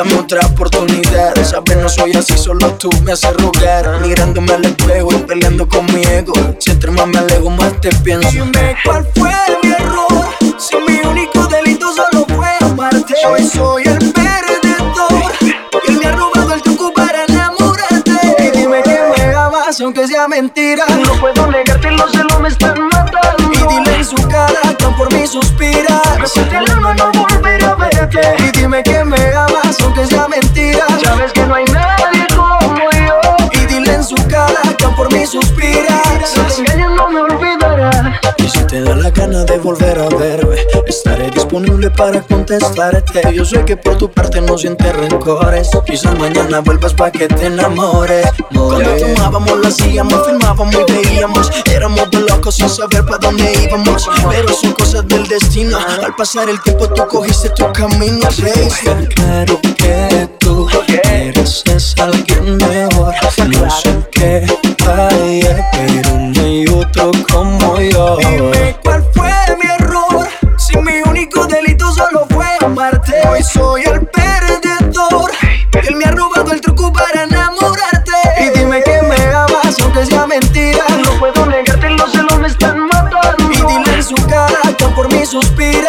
dame 0.00 0.14
otra 0.14 0.40
oportunidad. 0.46 1.34
Sabes, 1.44 1.76
no 1.76 1.88
soy 1.88 2.12
así, 2.12 2.36
solo 2.38 2.72
tú 2.74 2.88
me 3.04 3.12
haces 3.12 3.34
rogar. 3.34 4.00
Mirándome 4.00 4.52
al 4.54 4.64
espejo 4.64 5.08
y 5.12 5.18
peleando 5.18 5.68
con 5.68 5.84
mi 5.86 6.02
ego. 6.04 6.32
Si 6.58 6.70
entre 6.70 6.90
más 6.90 7.06
me 7.06 7.18
alejo, 7.18 7.50
más 7.50 7.78
te 7.80 7.90
pienso. 7.96 8.30
Dime 8.30 8.76
cuál 8.84 9.06
fue 9.14 9.30
mi 9.62 9.70
error. 9.72 10.24
Si 10.58 10.76
mi 10.76 11.00
único 11.06 11.46
delito 11.48 11.92
solo 11.94 12.24
fue 12.34 12.48
amarte. 12.60 13.14
Hoy 13.28 13.44
soy 13.46 13.82
el 13.84 13.98
perdedor. 14.12 15.32
Y 15.42 15.90
él 15.90 15.98
me 15.98 16.06
ha 16.06 16.12
robado 16.12 16.54
el 16.54 16.62
truco 16.62 16.92
para 16.94 17.24
enamorarte. 17.26 18.20
Y 18.38 18.58
dime 18.58 18.82
que 18.82 18.98
me 19.16 19.34
amas, 19.34 19.80
aunque 19.82 20.08
sea 20.08 20.26
mentira. 20.28 20.86
No 21.04 21.12
puedo 21.20 21.46
negarte, 21.50 21.90
los 21.90 22.10
celos 22.10 22.40
me 22.40 22.48
están 22.48 22.88
matando. 22.88 23.52
Y 23.52 23.74
dile 23.74 23.96
en 23.96 24.04
su 24.04 24.16
cara 24.28 24.74
que 24.78 24.84
aún 24.84 24.96
por 24.96 25.12
mí 25.12 25.26
suspira. 25.26 26.00
Me 26.18 26.26
siente 26.26 26.56
el 26.56 26.70
alma 26.70 26.94
no 26.94 27.12
volver 27.12 27.64
a 27.64 27.74
verte. 27.74 28.20
Y 28.38 28.58
dime 28.58 28.82
que 28.82 28.99
de 39.44 39.58
volver 39.58 39.98
a 39.98 40.08
verme, 40.08 40.56
estaré 40.86 41.30
disponible 41.30 41.90
para 41.90 42.20
contestarte. 42.22 43.22
Yo 43.34 43.44
sé 43.44 43.64
que 43.64 43.76
por 43.76 43.96
tu 43.96 44.10
parte 44.10 44.40
no 44.40 44.58
sientes 44.58 44.94
rencores. 44.94 45.70
Quizás 45.86 46.18
mañana 46.18 46.60
vuelvas 46.60 46.94
pa' 46.94 47.10
que 47.10 47.28
te 47.28 47.46
enamores. 47.46 48.26
Cuando 48.52 48.90
tomábamos, 48.96 49.58
lo 49.58 49.68
hacíamos, 49.68 50.26
filmábamos 50.26 50.74
y 50.74 50.92
veíamos. 50.92 51.50
Éramos 51.66 52.08
locos 52.12 52.56
sin 52.56 52.68
saber 52.68 53.04
para 53.04 53.18
dónde 53.18 53.52
íbamos. 53.62 54.08
Pero 54.30 54.48
son 54.52 54.72
cosas 54.72 55.06
del 55.08 55.26
destino. 55.26 55.78
Al 55.78 56.14
pasar 56.14 56.48
el 56.48 56.60
tiempo, 56.62 56.88
tú 56.88 57.06
cogiste 57.08 57.50
tu 57.50 57.72
camino. 57.72 58.28
Está 58.28 58.96
claro 59.14 59.60
que 59.76 60.28
tú 60.38 60.68
mereces 60.88 61.94
a 61.98 62.04
alguien 62.04 62.56
mejor. 62.56 63.14
No 63.48 63.70
sé 63.70 63.90
qué 64.12 64.46
falla, 64.78 65.70
Él 75.72 75.96
me 75.96 76.04
ha 76.04 76.10
robado 76.10 76.52
el 76.52 76.60
truco 76.60 76.92
para 76.92 77.24
enamorarte. 77.24 78.12
Y 78.40 78.58
dime 78.58 78.82
que 78.82 79.00
me 79.02 79.16
amas, 79.34 79.76
aunque 79.82 80.04
sea 80.06 80.26
mentira. 80.26 80.84
No 81.04 81.18
puedo 81.18 81.46
negarte, 81.46 81.90
los 81.90 82.12
celos 82.12 82.38
me 82.38 82.48
están 82.48 82.86
matando. 82.86 83.50
Y 83.52 83.56
dile 83.56 83.94
en 83.96 84.02
su 84.02 84.14
cara 84.26 84.74
que 84.76 84.86
por 84.86 85.12
mí 85.12 85.24
suspira. 85.24 85.79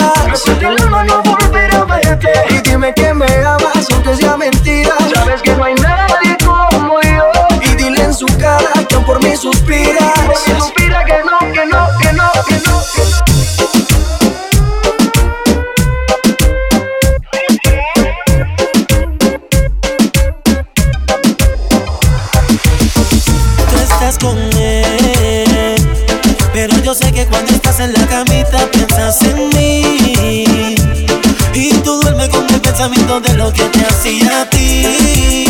Con 32.32 32.50
el 32.50 32.62
pensamiento 32.62 33.20
de 33.20 33.34
lo 33.34 33.52
que 33.52 33.64
te 33.64 33.82
hacía 33.86 34.42
a 34.42 34.50
ti. 34.50 35.46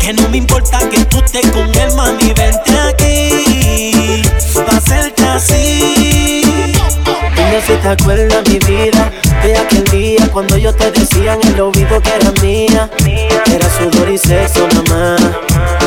Que 0.00 0.12
no 0.12 0.28
me 0.28 0.38
importa 0.38 0.78
que 0.90 1.04
tú 1.06 1.18
estés 1.18 1.50
con 1.50 1.68
él, 1.74 1.92
mami, 1.96 2.32
vente 2.32 2.78
aquí. 2.88 4.22
Pa' 4.54 4.76
hacerte 4.76 5.24
así. 5.24 6.42
Dime 7.36 7.62
si 7.66 7.74
te 7.74 7.88
acuerdas 7.88 8.42
mi 8.48 8.58
vida 8.58 9.10
de 9.42 9.56
aquel 9.56 9.84
día 9.84 10.28
cuando 10.32 10.56
yo 10.56 10.74
te 10.74 10.90
decía 10.90 11.34
en 11.34 11.48
el 11.48 11.60
oído 11.60 12.00
que 12.00 12.10
era 12.10 12.32
mía. 12.42 12.90
Era 13.52 13.68
sudor 13.78 14.10
y 14.10 14.18
sexo 14.18 14.66
nada 14.68 15.16
más. 15.16 15.77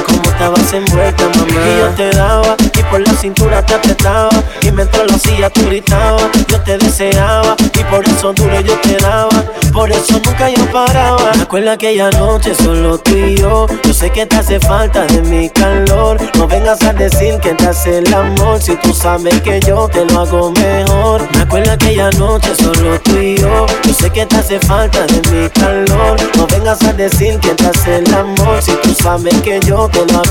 Estabas 0.42 0.74
envuelta, 0.74 1.24
mamá. 1.38 1.54
Y 1.54 1.78
yo 1.78 1.88
te 1.96 2.10
daba 2.18 2.56
y 2.58 2.84
por 2.90 3.00
la 3.00 3.14
cintura 3.14 3.64
te 3.64 3.76
apretaba. 3.76 4.32
Y 4.64 4.72
mientras 4.72 5.06
lo 5.06 5.16
hacía 5.16 5.52
tú 5.52 5.62
gritabas. 5.68 6.32
Yo 6.48 6.60
te 6.62 6.80
deseaba 6.80 7.56
y 7.80 7.84
por 7.84 8.04
eso 8.08 8.34
duro 8.34 8.60
yo 8.62 8.74
te 8.80 8.98
daba. 8.98 9.30
Por 9.72 9.92
eso 9.92 10.20
nunca 10.26 10.50
yo 10.50 10.66
paraba. 10.72 11.32
Me 11.36 11.44
acuerdo 11.44 11.70
aquella 11.70 12.10
noche 12.10 12.56
solo 12.56 12.98
tú 12.98 13.16
y 13.16 13.38
yo. 13.38 13.68
Yo 13.84 13.94
sé 13.94 14.10
que 14.10 14.26
te 14.26 14.36
hace 14.36 14.60
falta 14.60 15.06
de 15.06 15.22
mi 15.22 15.48
calor. 15.48 16.18
No 16.36 16.48
vengas 16.48 16.82
a 16.82 16.94
decir 16.94 17.38
que 17.40 17.54
te 17.54 17.68
hace 17.68 18.00
el 18.00 18.12
amor. 18.12 18.60
Si 18.60 18.76
tú 18.78 18.96
sabes 18.96 19.40
que 19.42 19.60
yo 19.60 19.88
te 19.90 20.06
lo 20.06 20.22
hago 20.22 20.52
mejor. 20.54 21.22
Me 21.36 21.42
acuerdo 21.44 21.72
aquella 21.72 22.10
noche 22.18 22.50
solo 22.56 23.00
tú 23.02 23.16
y 23.20 23.38
yo. 23.38 23.68
Yo 23.84 23.94
sé 23.94 24.10
que 24.10 24.26
te 24.26 24.38
hace 24.38 24.60
falta 24.62 25.06
de 25.06 25.22
mi 25.30 25.48
calor. 25.50 26.18
No 26.36 26.48
vengas 26.48 26.82
a 26.82 26.94
decir 26.94 27.40
que 27.40 27.50
te 27.50 27.68
hace 27.68 27.98
el 27.98 28.12
amor. 28.12 28.60
Si 28.60 28.72
tú 28.82 28.92
sabes 29.04 29.40
que 29.42 29.60
yo 29.68 29.88
te 29.88 30.04
lo 30.12 30.20
hago 30.20 30.31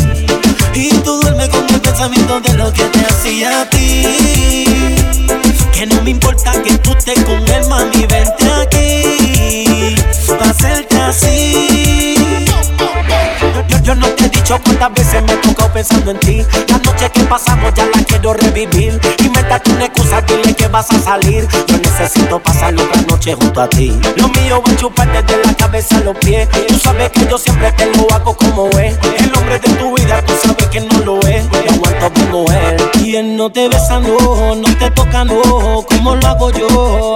Y 0.73 0.89
tú 1.03 1.19
duermes 1.21 1.49
con 1.49 1.67
el 1.69 1.81
pensamiento 1.81 2.39
de 2.39 2.53
lo 2.53 2.71
que 2.71 2.83
te 2.83 2.99
hacía 3.01 3.61
a 3.61 3.69
ti. 3.69 4.65
Que 5.73 5.85
no 5.85 6.01
me 6.03 6.11
importa 6.11 6.53
que 6.63 6.77
tú 6.77 6.91
estés 6.91 7.23
con 7.23 7.47
él, 7.47 7.67
mami, 7.67 8.05
vente 8.05 8.51
aquí. 8.61 9.95
No 14.51 14.61
cuántas 14.61 14.93
veces 14.93 15.23
me 15.23 15.31
he 15.31 15.37
tocado 15.37 15.71
pensando 15.71 16.11
en 16.11 16.19
ti. 16.19 16.45
La 16.67 16.77
noche 16.79 17.09
que 17.09 17.21
pasamos 17.21 17.73
ya 17.73 17.85
la 17.85 18.03
quiero 18.03 18.33
revivir. 18.33 18.99
Invéntate 19.23 19.71
una 19.71 19.85
excusa, 19.85 20.21
dile 20.21 20.53
que 20.53 20.67
vas 20.67 20.91
a 20.91 20.99
salir. 20.99 21.47
Yo 21.67 21.77
necesito 21.77 22.37
pasar 22.39 22.73
otra 22.73 23.01
noche 23.03 23.33
junto 23.33 23.61
a 23.61 23.69
ti. 23.69 23.97
Lo 24.17 24.27
mío 24.27 24.61
va 24.65 24.73
a 24.73 24.75
chupar 24.75 25.09
desde 25.09 25.45
la 25.45 25.53
cabeza 25.53 25.97
a 25.97 26.01
los 26.01 26.17
pies. 26.17 26.49
Tú 26.67 26.77
sabes 26.79 27.11
que 27.11 27.25
yo 27.27 27.37
siempre 27.37 27.71
te 27.71 27.85
lo 27.95 28.11
hago 28.13 28.35
como 28.35 28.67
es. 28.71 28.97
El 29.19 29.33
hombre 29.37 29.57
de 29.57 29.69
tu 29.75 29.95
vida, 29.95 30.21
tú 30.25 30.33
sabes 30.43 30.67
que 30.67 30.81
no 30.81 30.99
lo 30.99 31.19
es. 31.21 31.45
Yo 31.49 31.71
aguanto 31.73 32.21
como 32.21 32.51
él. 32.51 32.77
Y 33.05 33.15
él 33.15 33.37
no 33.37 33.49
te 33.49 33.69
besa, 33.69 33.99
no, 34.01 34.55
no 34.55 34.77
te 34.77 34.91
toca, 34.91 35.23
no, 35.23 35.85
como 35.87 36.15
lo 36.15 36.27
hago 36.27 36.51
yo. 36.51 37.13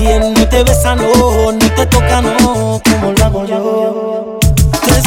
Y 0.00 0.06
él 0.06 0.32
no 0.32 0.48
te 0.48 0.62
besa, 0.62 0.94
no, 0.94 1.50
no 1.50 1.74
te 1.74 1.86
toca, 1.86 2.22
no, 2.22 2.80
como 2.84 3.12
lo 3.16 3.24
hago 3.24 3.46
yo 3.46 4.15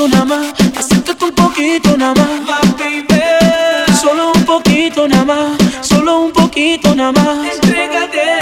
Poquito 0.00 0.08
nada 0.08 0.24
más, 0.24 0.54
acércate 0.78 1.24
un 1.26 1.32
poquito 1.32 1.96
nada 1.98 2.14
más, 2.14 2.78
baby. 2.78 3.04
Solo 4.00 4.32
un 4.34 4.44
poquito 4.44 5.06
nada 5.06 5.24
más, 5.24 5.58
solo 5.82 6.20
un 6.22 6.32
poquito 6.32 6.94
nada 6.94 7.12
más. 7.12 7.54
Entrégate. 7.54 8.38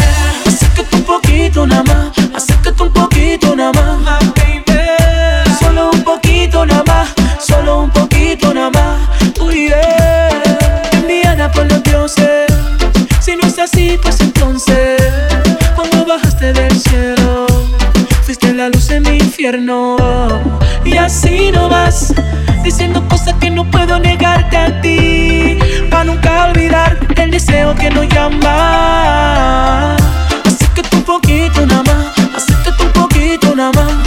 Acércate 0.47 0.97
un 0.97 1.03
poquito 1.03 1.67
nada 1.67 1.83
más, 1.83 2.13
acércate 2.35 2.83
un 2.83 2.93
poquito 2.93 3.57
nada 3.57 3.73
más, 3.73 4.21
baby. 4.37 4.65
Solo 5.59 5.91
un 5.91 6.03
poquito 6.05 6.65
nada 6.65 6.85
más, 6.87 7.09
solo 7.45 7.81
un 7.81 7.91
poquito 7.91 8.55
nada 8.55 8.71
más. 8.71 9.41
Uy, 9.41 9.69
yeah. 9.69 10.83
Enviada 10.93 11.51
por 11.51 11.67
los 11.67 11.83
dioses. 11.83 12.47
Si 13.21 13.35
no 13.35 13.49
es 13.49 13.59
así, 13.59 13.99
pues 14.01 14.21
entonces, 14.21 15.03
cuando 15.75 16.05
bajaste 16.07 16.53
del 16.53 16.81
cielo, 16.81 17.18
la 18.59 18.69
luz 18.71 18.91
en 18.91 19.05
mi 19.05 19.19
infierno. 19.19 19.97
Y 20.85 20.97
así 20.97 21.53
no 21.53 21.69
vas, 21.69 22.13
diciendo 22.65 23.07
cosas 23.09 23.35
que 23.35 23.51
no 23.51 23.71
puedo 23.71 24.01
negarte 24.01 24.57
a 24.57 24.81
ti. 24.81 25.59
Para 25.89 26.05
nunca 26.05 26.47
olvidar 26.47 26.99
el 27.17 27.31
deseo 27.31 27.77
que 27.77 27.89
nos 27.89 28.09
llama. 28.09 29.95
Acércate 30.45 30.97
un 30.97 31.05
poquito 31.05 31.67
nada 31.67 31.85
más, 31.85 32.07
acércate 32.37 32.83
un 32.83 32.93
poquito 32.93 33.55
nada 33.55 33.71
más. 33.73 33.98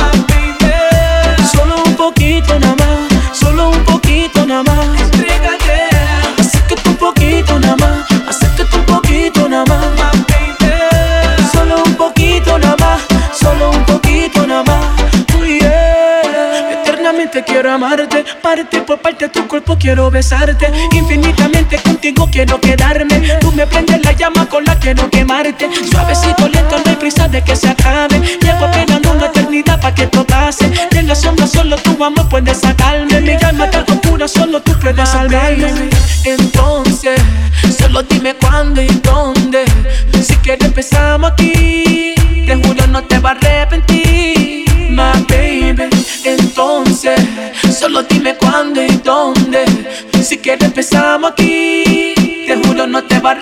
Quiero 17.45 17.71
amarte, 17.71 18.23
parte 18.41 18.81
por 18.81 18.99
parte 18.99 19.29
tu 19.29 19.47
cuerpo 19.47 19.77
quiero 19.77 20.09
besarte. 20.11 20.71
Infinitamente 20.91 21.77
contigo 21.77 22.27
quiero 22.31 22.59
quedarme. 22.59 23.19
Tú 23.39 23.51
me 23.51 23.65
prendes 23.67 24.03
la 24.03 24.11
llama 24.13 24.47
con 24.47 24.63
la 24.65 24.75
quiero 24.77 25.09
quemarte. 25.09 25.69
Suavecito, 25.89 26.47
lento, 26.47 26.77
no 26.83 26.89
hay 26.91 26.95
prisa 26.95 27.27
de 27.27 27.43
que 27.43 27.55
se 27.55 27.69
acabe. 27.69 28.19
Llevo 28.41 28.65
esperando 28.65 29.11
una 29.11 29.27
eternidad 29.27 29.79
para 29.79 29.95
que 29.95 30.03
esto 30.03 30.25
pase. 30.25 30.71
De 30.91 31.03
la 31.03 31.15
sombra 31.15 31.47
solo 31.47 31.77
tu 31.77 32.03
amor 32.03 32.27
puede 32.29 32.53
sacarme. 32.53 33.21
Mi 33.21 33.31
alma 33.43 33.69
tan 33.69 33.85
oscura, 33.89 34.27
solo 34.27 34.61
tú 34.61 34.73
puedes 34.79 35.09
salvarme. 35.09 35.89
Entonces, 36.23 37.21
solo 37.77 38.03
dime 38.03 38.35
cuándo 38.35 38.81
y 38.81 38.87
dónde. 39.03 39.65
Si 40.21 40.35
quieres 40.37 40.65
empezamos 40.65 41.31
aquí. 41.31 42.15
Te 42.45 42.55
juro 42.55 42.85
no 42.87 43.03
te 43.03 43.19
vas 43.19 43.35
a 43.35 43.37
arrepentir, 43.37 44.10
solo 47.81 48.03
dime 48.03 48.35
cuándo 48.35 48.79
y 48.83 48.89
dónde. 49.03 49.65
Si 50.21 50.37
quieres 50.37 50.65
empezamos 50.65 51.31
aquí. 51.31 52.13
Te 52.45 52.55
juro 52.63 52.85
no 52.85 53.03
te 53.03 53.17
vas 53.19 53.37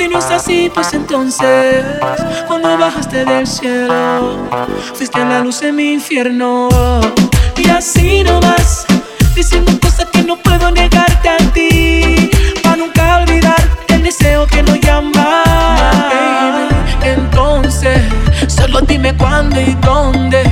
Si 0.00 0.08
no 0.08 0.18
es 0.18 0.30
así, 0.30 0.70
pues 0.72 0.94
entonces, 0.94 1.84
cuando 2.46 2.78
bajaste 2.78 3.22
del 3.22 3.46
cielo, 3.46 4.48
fuiste 4.94 5.18
la 5.18 5.40
luz 5.40 5.60
en 5.60 5.76
mi 5.76 5.92
infierno. 5.92 6.70
Y 7.58 7.68
así 7.68 8.24
no 8.24 8.40
vas, 8.40 8.86
diciendo 9.34 9.78
cosas 9.78 10.06
que 10.10 10.22
no 10.22 10.38
puedo 10.38 10.70
negarte 10.70 11.28
a 11.28 11.36
ti. 11.52 12.30
Para 12.62 12.76
nunca 12.76 13.18
olvidar 13.18 13.60
el 13.88 14.02
deseo 14.02 14.46
que 14.46 14.62
nos 14.62 14.80
llama. 14.80 15.44
Entonces, 17.02 18.00
solo 18.48 18.80
dime 18.80 19.14
cuándo 19.18 19.60
y 19.60 19.74
dónde. 19.82 20.44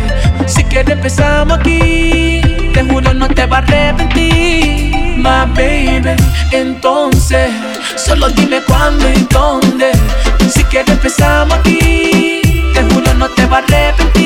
Si 0.46 0.62
quieres 0.62 0.92
empezamos 0.92 1.58
aquí, 1.58 2.42
te 2.74 2.82
juro 2.82 3.14
no 3.14 3.26
te 3.28 3.46
vas 3.46 3.62
a 3.62 3.88
arrepentir. 3.88 5.07
Baby, 5.28 6.16
entonces, 6.52 7.50
solo 7.96 8.30
dime 8.30 8.62
cuándo 8.62 9.06
y 9.10 9.26
dónde. 9.30 9.92
Si 10.50 10.64
quieres 10.64 10.90
empezamos 10.90 11.58
aquí, 11.58 12.40
te 12.72 12.82
juro 12.94 13.12
no 13.12 13.28
te 13.28 13.44
vas 13.44 13.62
a 13.62 13.66
arrepentir. 13.66 14.17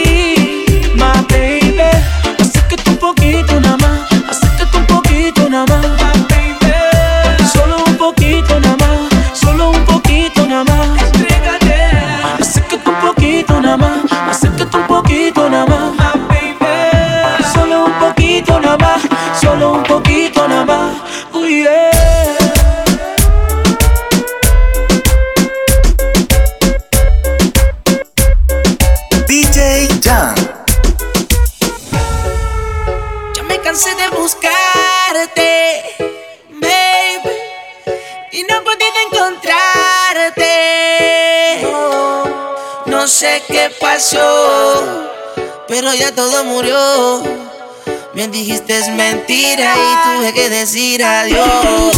ya 45.94 46.14
todo 46.14 46.44
murió. 46.44 47.22
Me 48.14 48.28
dijiste 48.28 48.78
es 48.78 48.88
mentira 48.88 49.74
y 49.74 50.18
tuve 50.18 50.34
que 50.34 50.48
decir 50.50 51.04
adiós. 51.04 51.96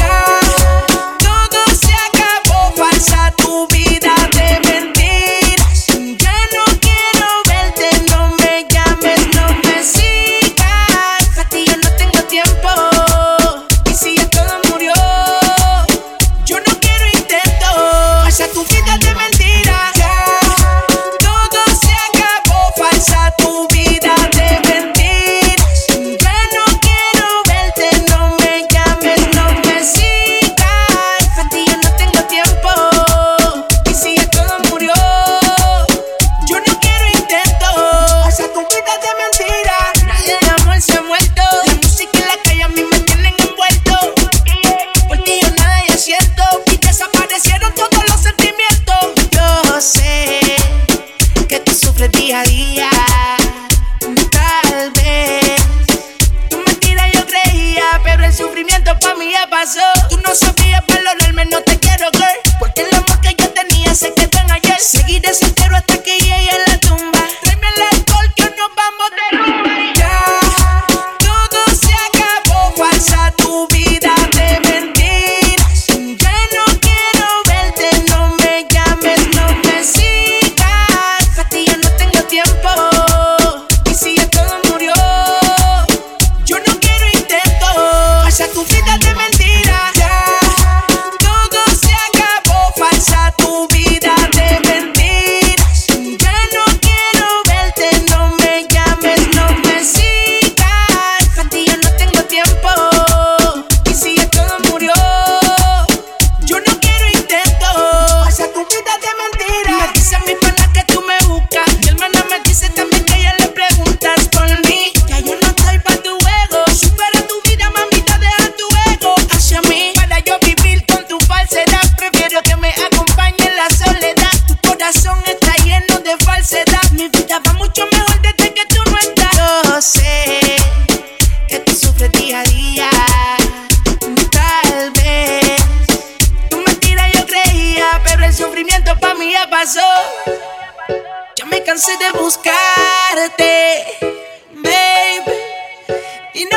pasó, 59.64 59.80
tú 60.10 60.18
no 60.18 60.34
sabes. 60.34 60.63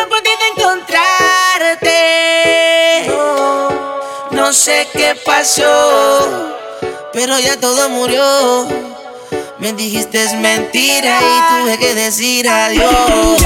podido 0.07 0.37
encontrarte. 0.55 1.97
No 4.31 4.53
sé 4.53 4.87
qué 4.93 5.15
pasó, 5.25 6.55
pero 7.13 7.39
ya 7.39 7.59
todo 7.59 7.89
murió. 7.89 8.67
Me 9.59 9.73
dijiste 9.73 10.23
es 10.23 10.33
mentira 10.33 11.19
y 11.19 11.63
tuve 11.63 11.79
que 11.79 11.95
decir 11.95 12.47
adiós. 12.47 13.41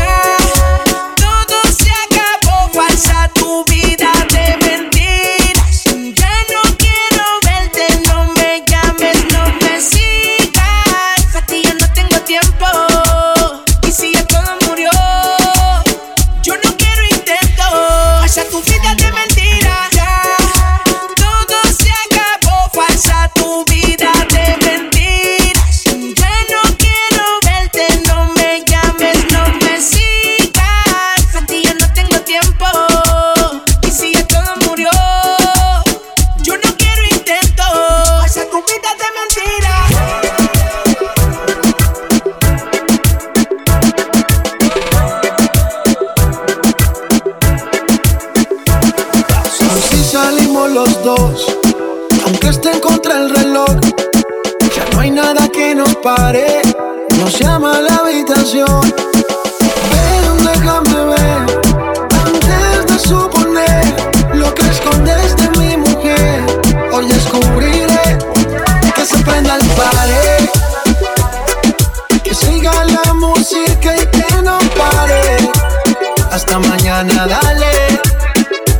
hasta 76.31 76.59
mañana, 76.59 77.27
dale. 77.27 78.01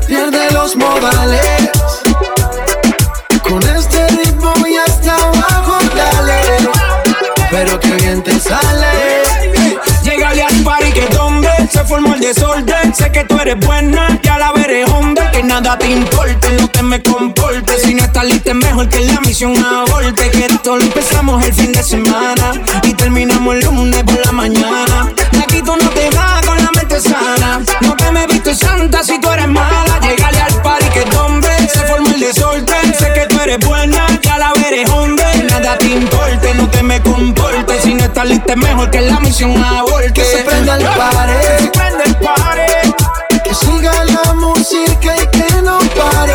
Pierde 0.07 0.51
los 0.51 0.75
modales. 0.75 1.69
Con 3.43 3.61
este 3.63 4.07
ritmo 4.07 4.53
y 4.65 4.77
hasta 4.77 5.15
abajo, 5.15 5.77
dale. 5.95 6.41
Pero 7.49 7.79
que 7.79 7.91
bien 7.95 8.23
te 8.23 8.39
sale. 8.39 9.21
Llegale 10.03 10.43
al 10.43 10.63
party 10.63 10.91
que 10.93 11.05
donde 11.15 11.49
se 11.71 11.83
formó 11.83 12.13
el 12.15 12.21
desorden. 12.21 12.95
Sé 12.95 13.11
que 13.11 13.25
tú 13.25 13.37
eres 13.39 13.59
buena, 13.65 14.19
ya 14.23 14.37
la 14.37 14.53
veré 14.53 14.85
hombre. 14.85 15.29
Que 15.31 15.43
nada 15.43 15.77
te 15.77 15.87
importe, 15.89 16.51
no 16.59 16.67
te 16.69 16.81
me 16.81 17.03
comporte. 17.03 17.77
Si 17.79 17.93
no 17.93 18.03
estás 18.03 18.25
lista, 18.25 18.51
es 18.51 18.55
mejor 18.55 18.87
que 18.87 19.01
la 19.01 19.19
misión 19.21 19.53
aborte. 19.63 20.29
Que 20.31 20.45
esto 20.45 20.77
lo 20.77 20.83
empezamos 20.83 21.43
el 21.45 21.53
fin 21.53 21.73
de 21.73 21.83
semana 21.83 22.53
y 22.83 22.93
terminamos 22.93 23.55
el 23.55 23.65
lunes 23.65 24.03
por 24.03 24.25
la 24.25 24.31
mañana. 24.31 25.11
Aquí 25.43 25.61
tú 25.61 25.75
no 25.75 25.89
te 25.89 26.09
vas 26.11 26.45
con 26.45 26.57
la 26.57 26.71
mente 26.71 26.99
sana 26.99 27.40
eres 33.53 33.67
buena, 33.67 34.07
ya 34.21 34.37
la 34.37 34.53
veré 34.53 34.85
hombre. 34.91 35.25
Nada 35.49 35.77
te 35.77 35.87
importe, 35.87 36.53
no 36.55 36.69
te 36.69 36.83
me 36.83 37.01
comportes. 37.01 37.83
Si 37.83 37.93
no 37.93 38.03
estás 38.03 38.25
lista 38.25 38.53
es 38.53 38.57
mejor 38.57 38.89
que 38.89 39.01
la 39.01 39.19
misión 39.19 39.63
aborte. 39.63 40.13
Que 40.13 40.23
se 40.23 40.43
prenda 40.43 40.75
el 40.77 40.83
party, 40.83 41.33
que 41.41 41.63
se 41.63 41.69
prenda 41.69 42.03
el 42.05 42.15
party. 42.17 43.41
Que 43.43 43.53
siga 43.53 44.03
la 44.05 44.33
música 44.33 45.15
y 45.17 45.27
que 45.27 45.61
no 45.61 45.79
pare. 45.79 46.33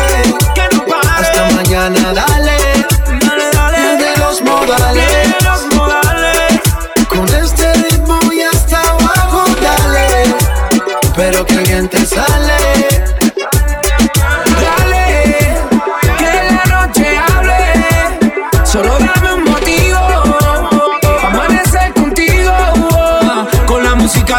Que 0.53 0.75
no 0.75 0.85
pare. 0.85 1.27
Hasta 1.27 1.51
mañana, 1.55 2.13
dale. 2.13 2.57
Dale, 3.21 3.51
dale. 3.53 3.97
De 3.97 4.17
los 4.17 4.41
modales. 4.41 5.41
Con 7.09 7.27
este 7.29 7.73
ritmo 7.73 8.19
y 8.31 8.41
hasta 8.41 8.81
abajo, 8.81 9.43
dale. 9.61 10.35
Pero 11.15 11.45
que 11.45 11.57
bien 11.57 11.87
te 11.87 12.05
sale. 12.05 12.56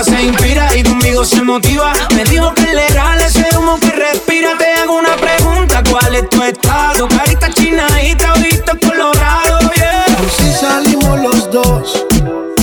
se 0.05 0.23
inspira 0.23 0.77
y 0.77 0.83
conmigo 0.83 1.25
se 1.25 1.43
motiva. 1.43 1.93
Me 2.15 2.25
dijo 2.25 2.55
que 2.55 2.73
le 2.75 2.87
era 2.87 3.17
ese 3.17 3.47
humo 3.57 3.79
que 3.81 3.91
respira. 3.91 4.57
Te 4.59 4.67
hago 4.75 4.97
una 4.97 5.17
pregunta, 5.17 5.83
¿cuál 5.91 6.15
es 6.15 6.29
tu 6.31 6.43
estado? 6.43 7.09
Carita 7.09 7.51
china 7.51 7.87
y 8.03 8.15
trabitos 8.15 8.77
colorado, 8.81 9.59
yeah. 9.77 10.05
Si 10.37 10.53
salimos 10.53 11.21
los 11.21 11.51
dos, 11.51 12.07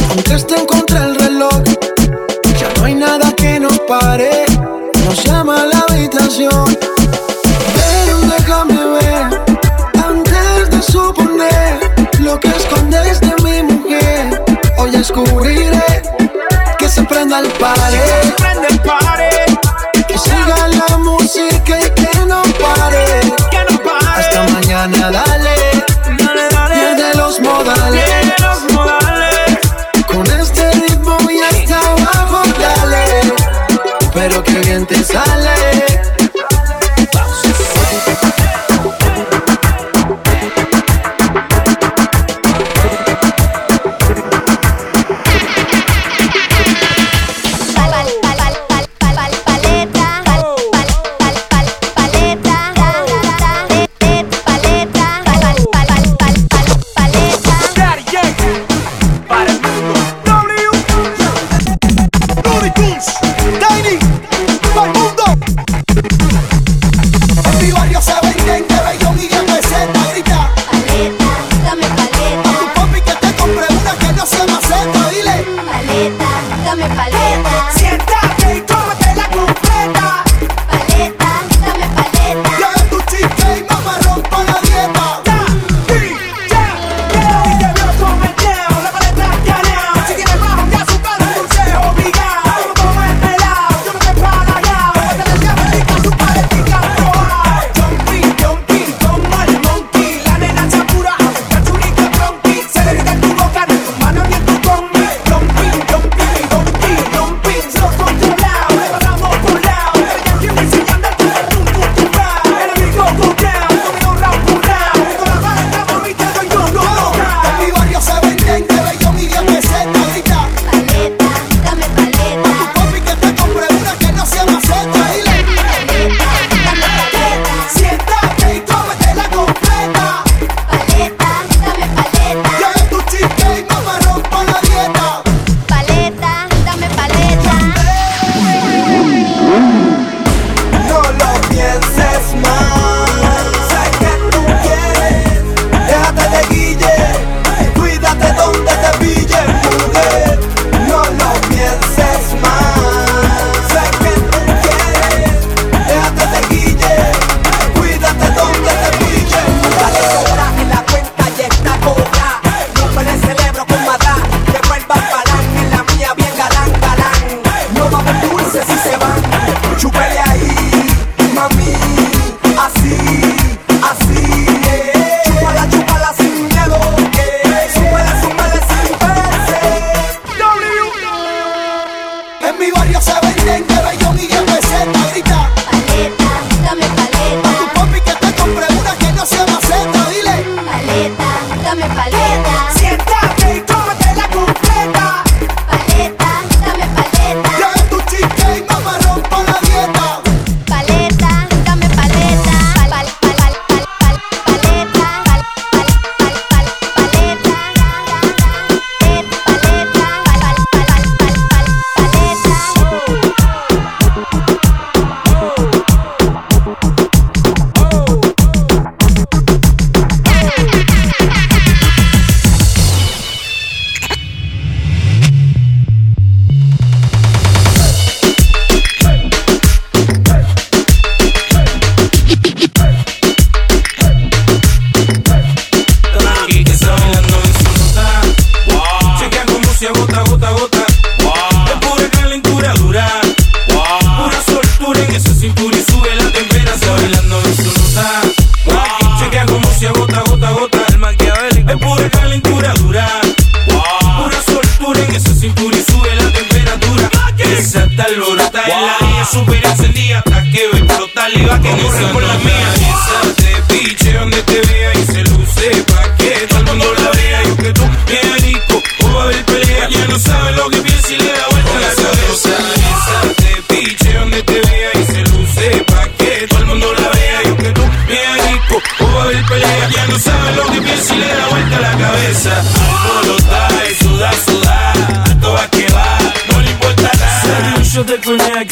aunque 0.09 0.35
estén 0.35 0.65
con 0.65 0.74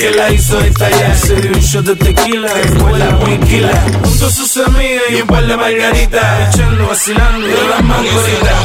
que 0.03 0.11
la 0.11 0.29
hizo 0.31 0.59
estallar. 0.59 1.15
Se 1.15 1.35
dio 1.35 1.51
un 1.51 1.59
shot 1.61 1.85
de 1.85 1.95
tequila, 1.95 2.53
después 2.53 2.97
la 2.97 3.11
muinquila. 3.11 3.71
Junto 4.03 4.25
a 4.27 4.29
sus 4.29 4.57
amigas 4.57 5.03
y 5.09 5.21
un 5.21 5.27
par 5.27 5.47
de 5.47 5.55
margaritas. 5.55 6.55
Echando, 6.55 6.87
vacilando 6.87 7.47
de 7.47 7.67
las 7.69 7.83
mangoritas. 7.83 8.57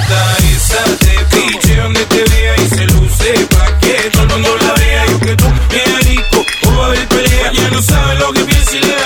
Esa 0.56 0.82
te 0.98 1.36
piche 1.36 1.76
donde 1.76 2.04
te 2.06 2.24
vea 2.24 2.54
y 2.56 2.68
se 2.68 2.86
luce 2.86 3.46
pa' 3.54 3.78
que 3.78 4.10
todo 4.10 4.22
el 4.22 4.28
mundo 4.30 4.56
la 4.62 4.72
vea. 4.74 5.06
Yo 5.06 5.20
que 5.20 5.36
tú, 5.36 5.44
bien 5.70 5.96
rico, 6.02 6.44
o 6.66 6.76
va 6.76 6.84
a 6.84 6.86
haber 6.88 7.06
pelea. 7.06 7.52
Ya 7.52 7.70
no 7.70 7.82
sabe 7.82 8.14
lo 8.16 8.32
que 8.32 8.40
piensa 8.42 8.76
y 8.76 8.80
le 8.80 8.97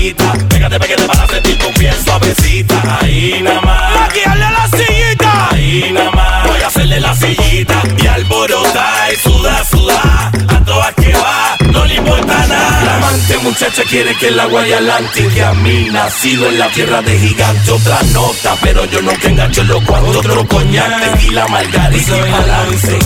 Pégate, 0.00 0.78
pégate 0.78 1.04
para 1.06 1.26
sentir 1.26 1.58
tu 1.58 1.70
piel 1.74 1.94
suavecita. 2.02 2.98
Ahí 3.02 3.40
nada 3.42 3.60
más. 3.60 4.00
Mackie, 4.00 4.24
hazle 4.24 4.50
la 4.50 4.68
sillita. 4.68 5.48
Ahí 5.50 5.92
nada 5.92 6.10
más. 6.12 6.48
Voy 6.48 6.62
a 6.62 6.66
hacerle 6.66 7.00
la 7.00 7.14
sillita 7.14 7.82
y 8.02 8.06
alborota 8.06 9.12
y 9.12 9.16
suda, 9.16 9.64
suda. 9.64 10.32
A 10.48 10.64
todas 10.64 10.94
que 10.94 11.12
va, 11.12 11.56
no 11.70 11.84
le 11.84 11.94
importa 11.96 12.46
nada. 12.46 12.84
La 12.84 12.96
amante 12.96 13.38
muchacha 13.42 13.82
quiere 13.90 14.14
que 14.14 14.30
la 14.30 14.46
guaya 14.46 14.78
adelante. 14.78 15.28
Que 15.34 15.42
a 15.44 15.52
mí 15.52 15.88
nacido 15.92 16.48
en 16.48 16.58
la 16.58 16.68
tierra 16.68 17.02
de 17.02 17.18
gigante. 17.18 17.70
Otra 17.70 18.02
nota, 18.14 18.56
pero 18.62 18.86
yo 18.86 19.02
nunca 19.02 19.28
engancho 19.28 19.62
los 19.64 19.84
cuantos. 19.84 20.16
Otro 20.16 20.48
coñac, 20.48 21.12
tequila, 21.12 21.46
margarita 21.48 22.16
y 22.16 22.30
balance. 22.30 22.98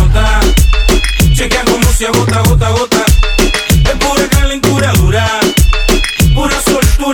Chequea 1.32 1.64
como 1.64 1.92
se 1.92 2.06
agota, 2.06 2.40
gota, 2.42 2.68
gota. 2.70 3.04
Es 3.84 3.96
pura 3.98 4.28
calentura 4.28 4.92
dura. 4.92 5.40
Pura 6.32 6.60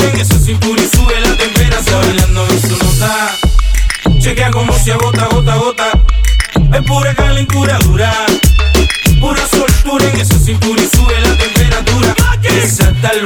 soltura 0.01 0.11
en 0.15 0.21
esa 0.21 0.39
cintura 0.39 0.83
y 0.83 0.89
sube 0.89 1.21
la 1.21 1.37
temperatura. 1.37 1.99
Bailando 1.99 2.47
en 2.49 2.61
su 2.61 2.77
nota. 2.77 3.37
Chequea 4.19 4.51
como 4.51 4.73
se 4.79 4.93
agota, 4.93 5.27
gota, 5.27 5.57
gota. 5.57 5.91
Es 6.73 6.83
pura 6.83 7.15
calentura 7.15 7.79
dura. 7.79 8.13
Pura 9.21 9.47
soltura 9.47 10.05
en 10.07 10.21
esa 10.21 10.39
cintura 10.39 10.83
y 10.83 10.97
sube 10.97 11.21
la 11.21 11.37
temperatura. 11.37 12.15
Esa 12.43 12.93
tal 13.01 13.19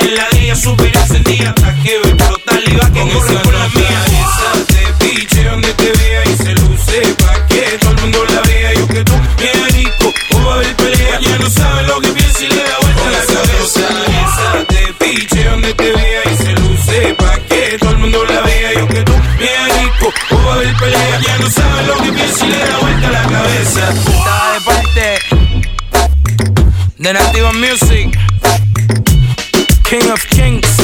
en 0.00 0.14
la 0.14 0.26
ella 0.38 0.56
super 0.56 0.96
encendida. 0.96 1.50
Hasta 1.50 1.74
que 1.82 1.98
ve 1.98 2.10
explotar 2.10 2.60
y 2.66 2.76
va 2.76 2.92
que 2.92 3.12
corre 3.12 3.34
por 3.36 3.54
la 3.54 3.68
mía. 3.68 4.15
Y 22.42 22.46
le 22.46 22.58
da 22.58 22.78
vuelta 22.78 23.10
la 23.10 23.22
cabeza. 23.22 23.90
Estaba 23.90 24.52
de 24.52 24.60
parte 24.64 25.18
de 26.98 27.12
Nativa 27.12 27.52
Music, 27.52 28.18
King 29.88 30.10
of 30.12 30.24
Kings, 30.26 30.75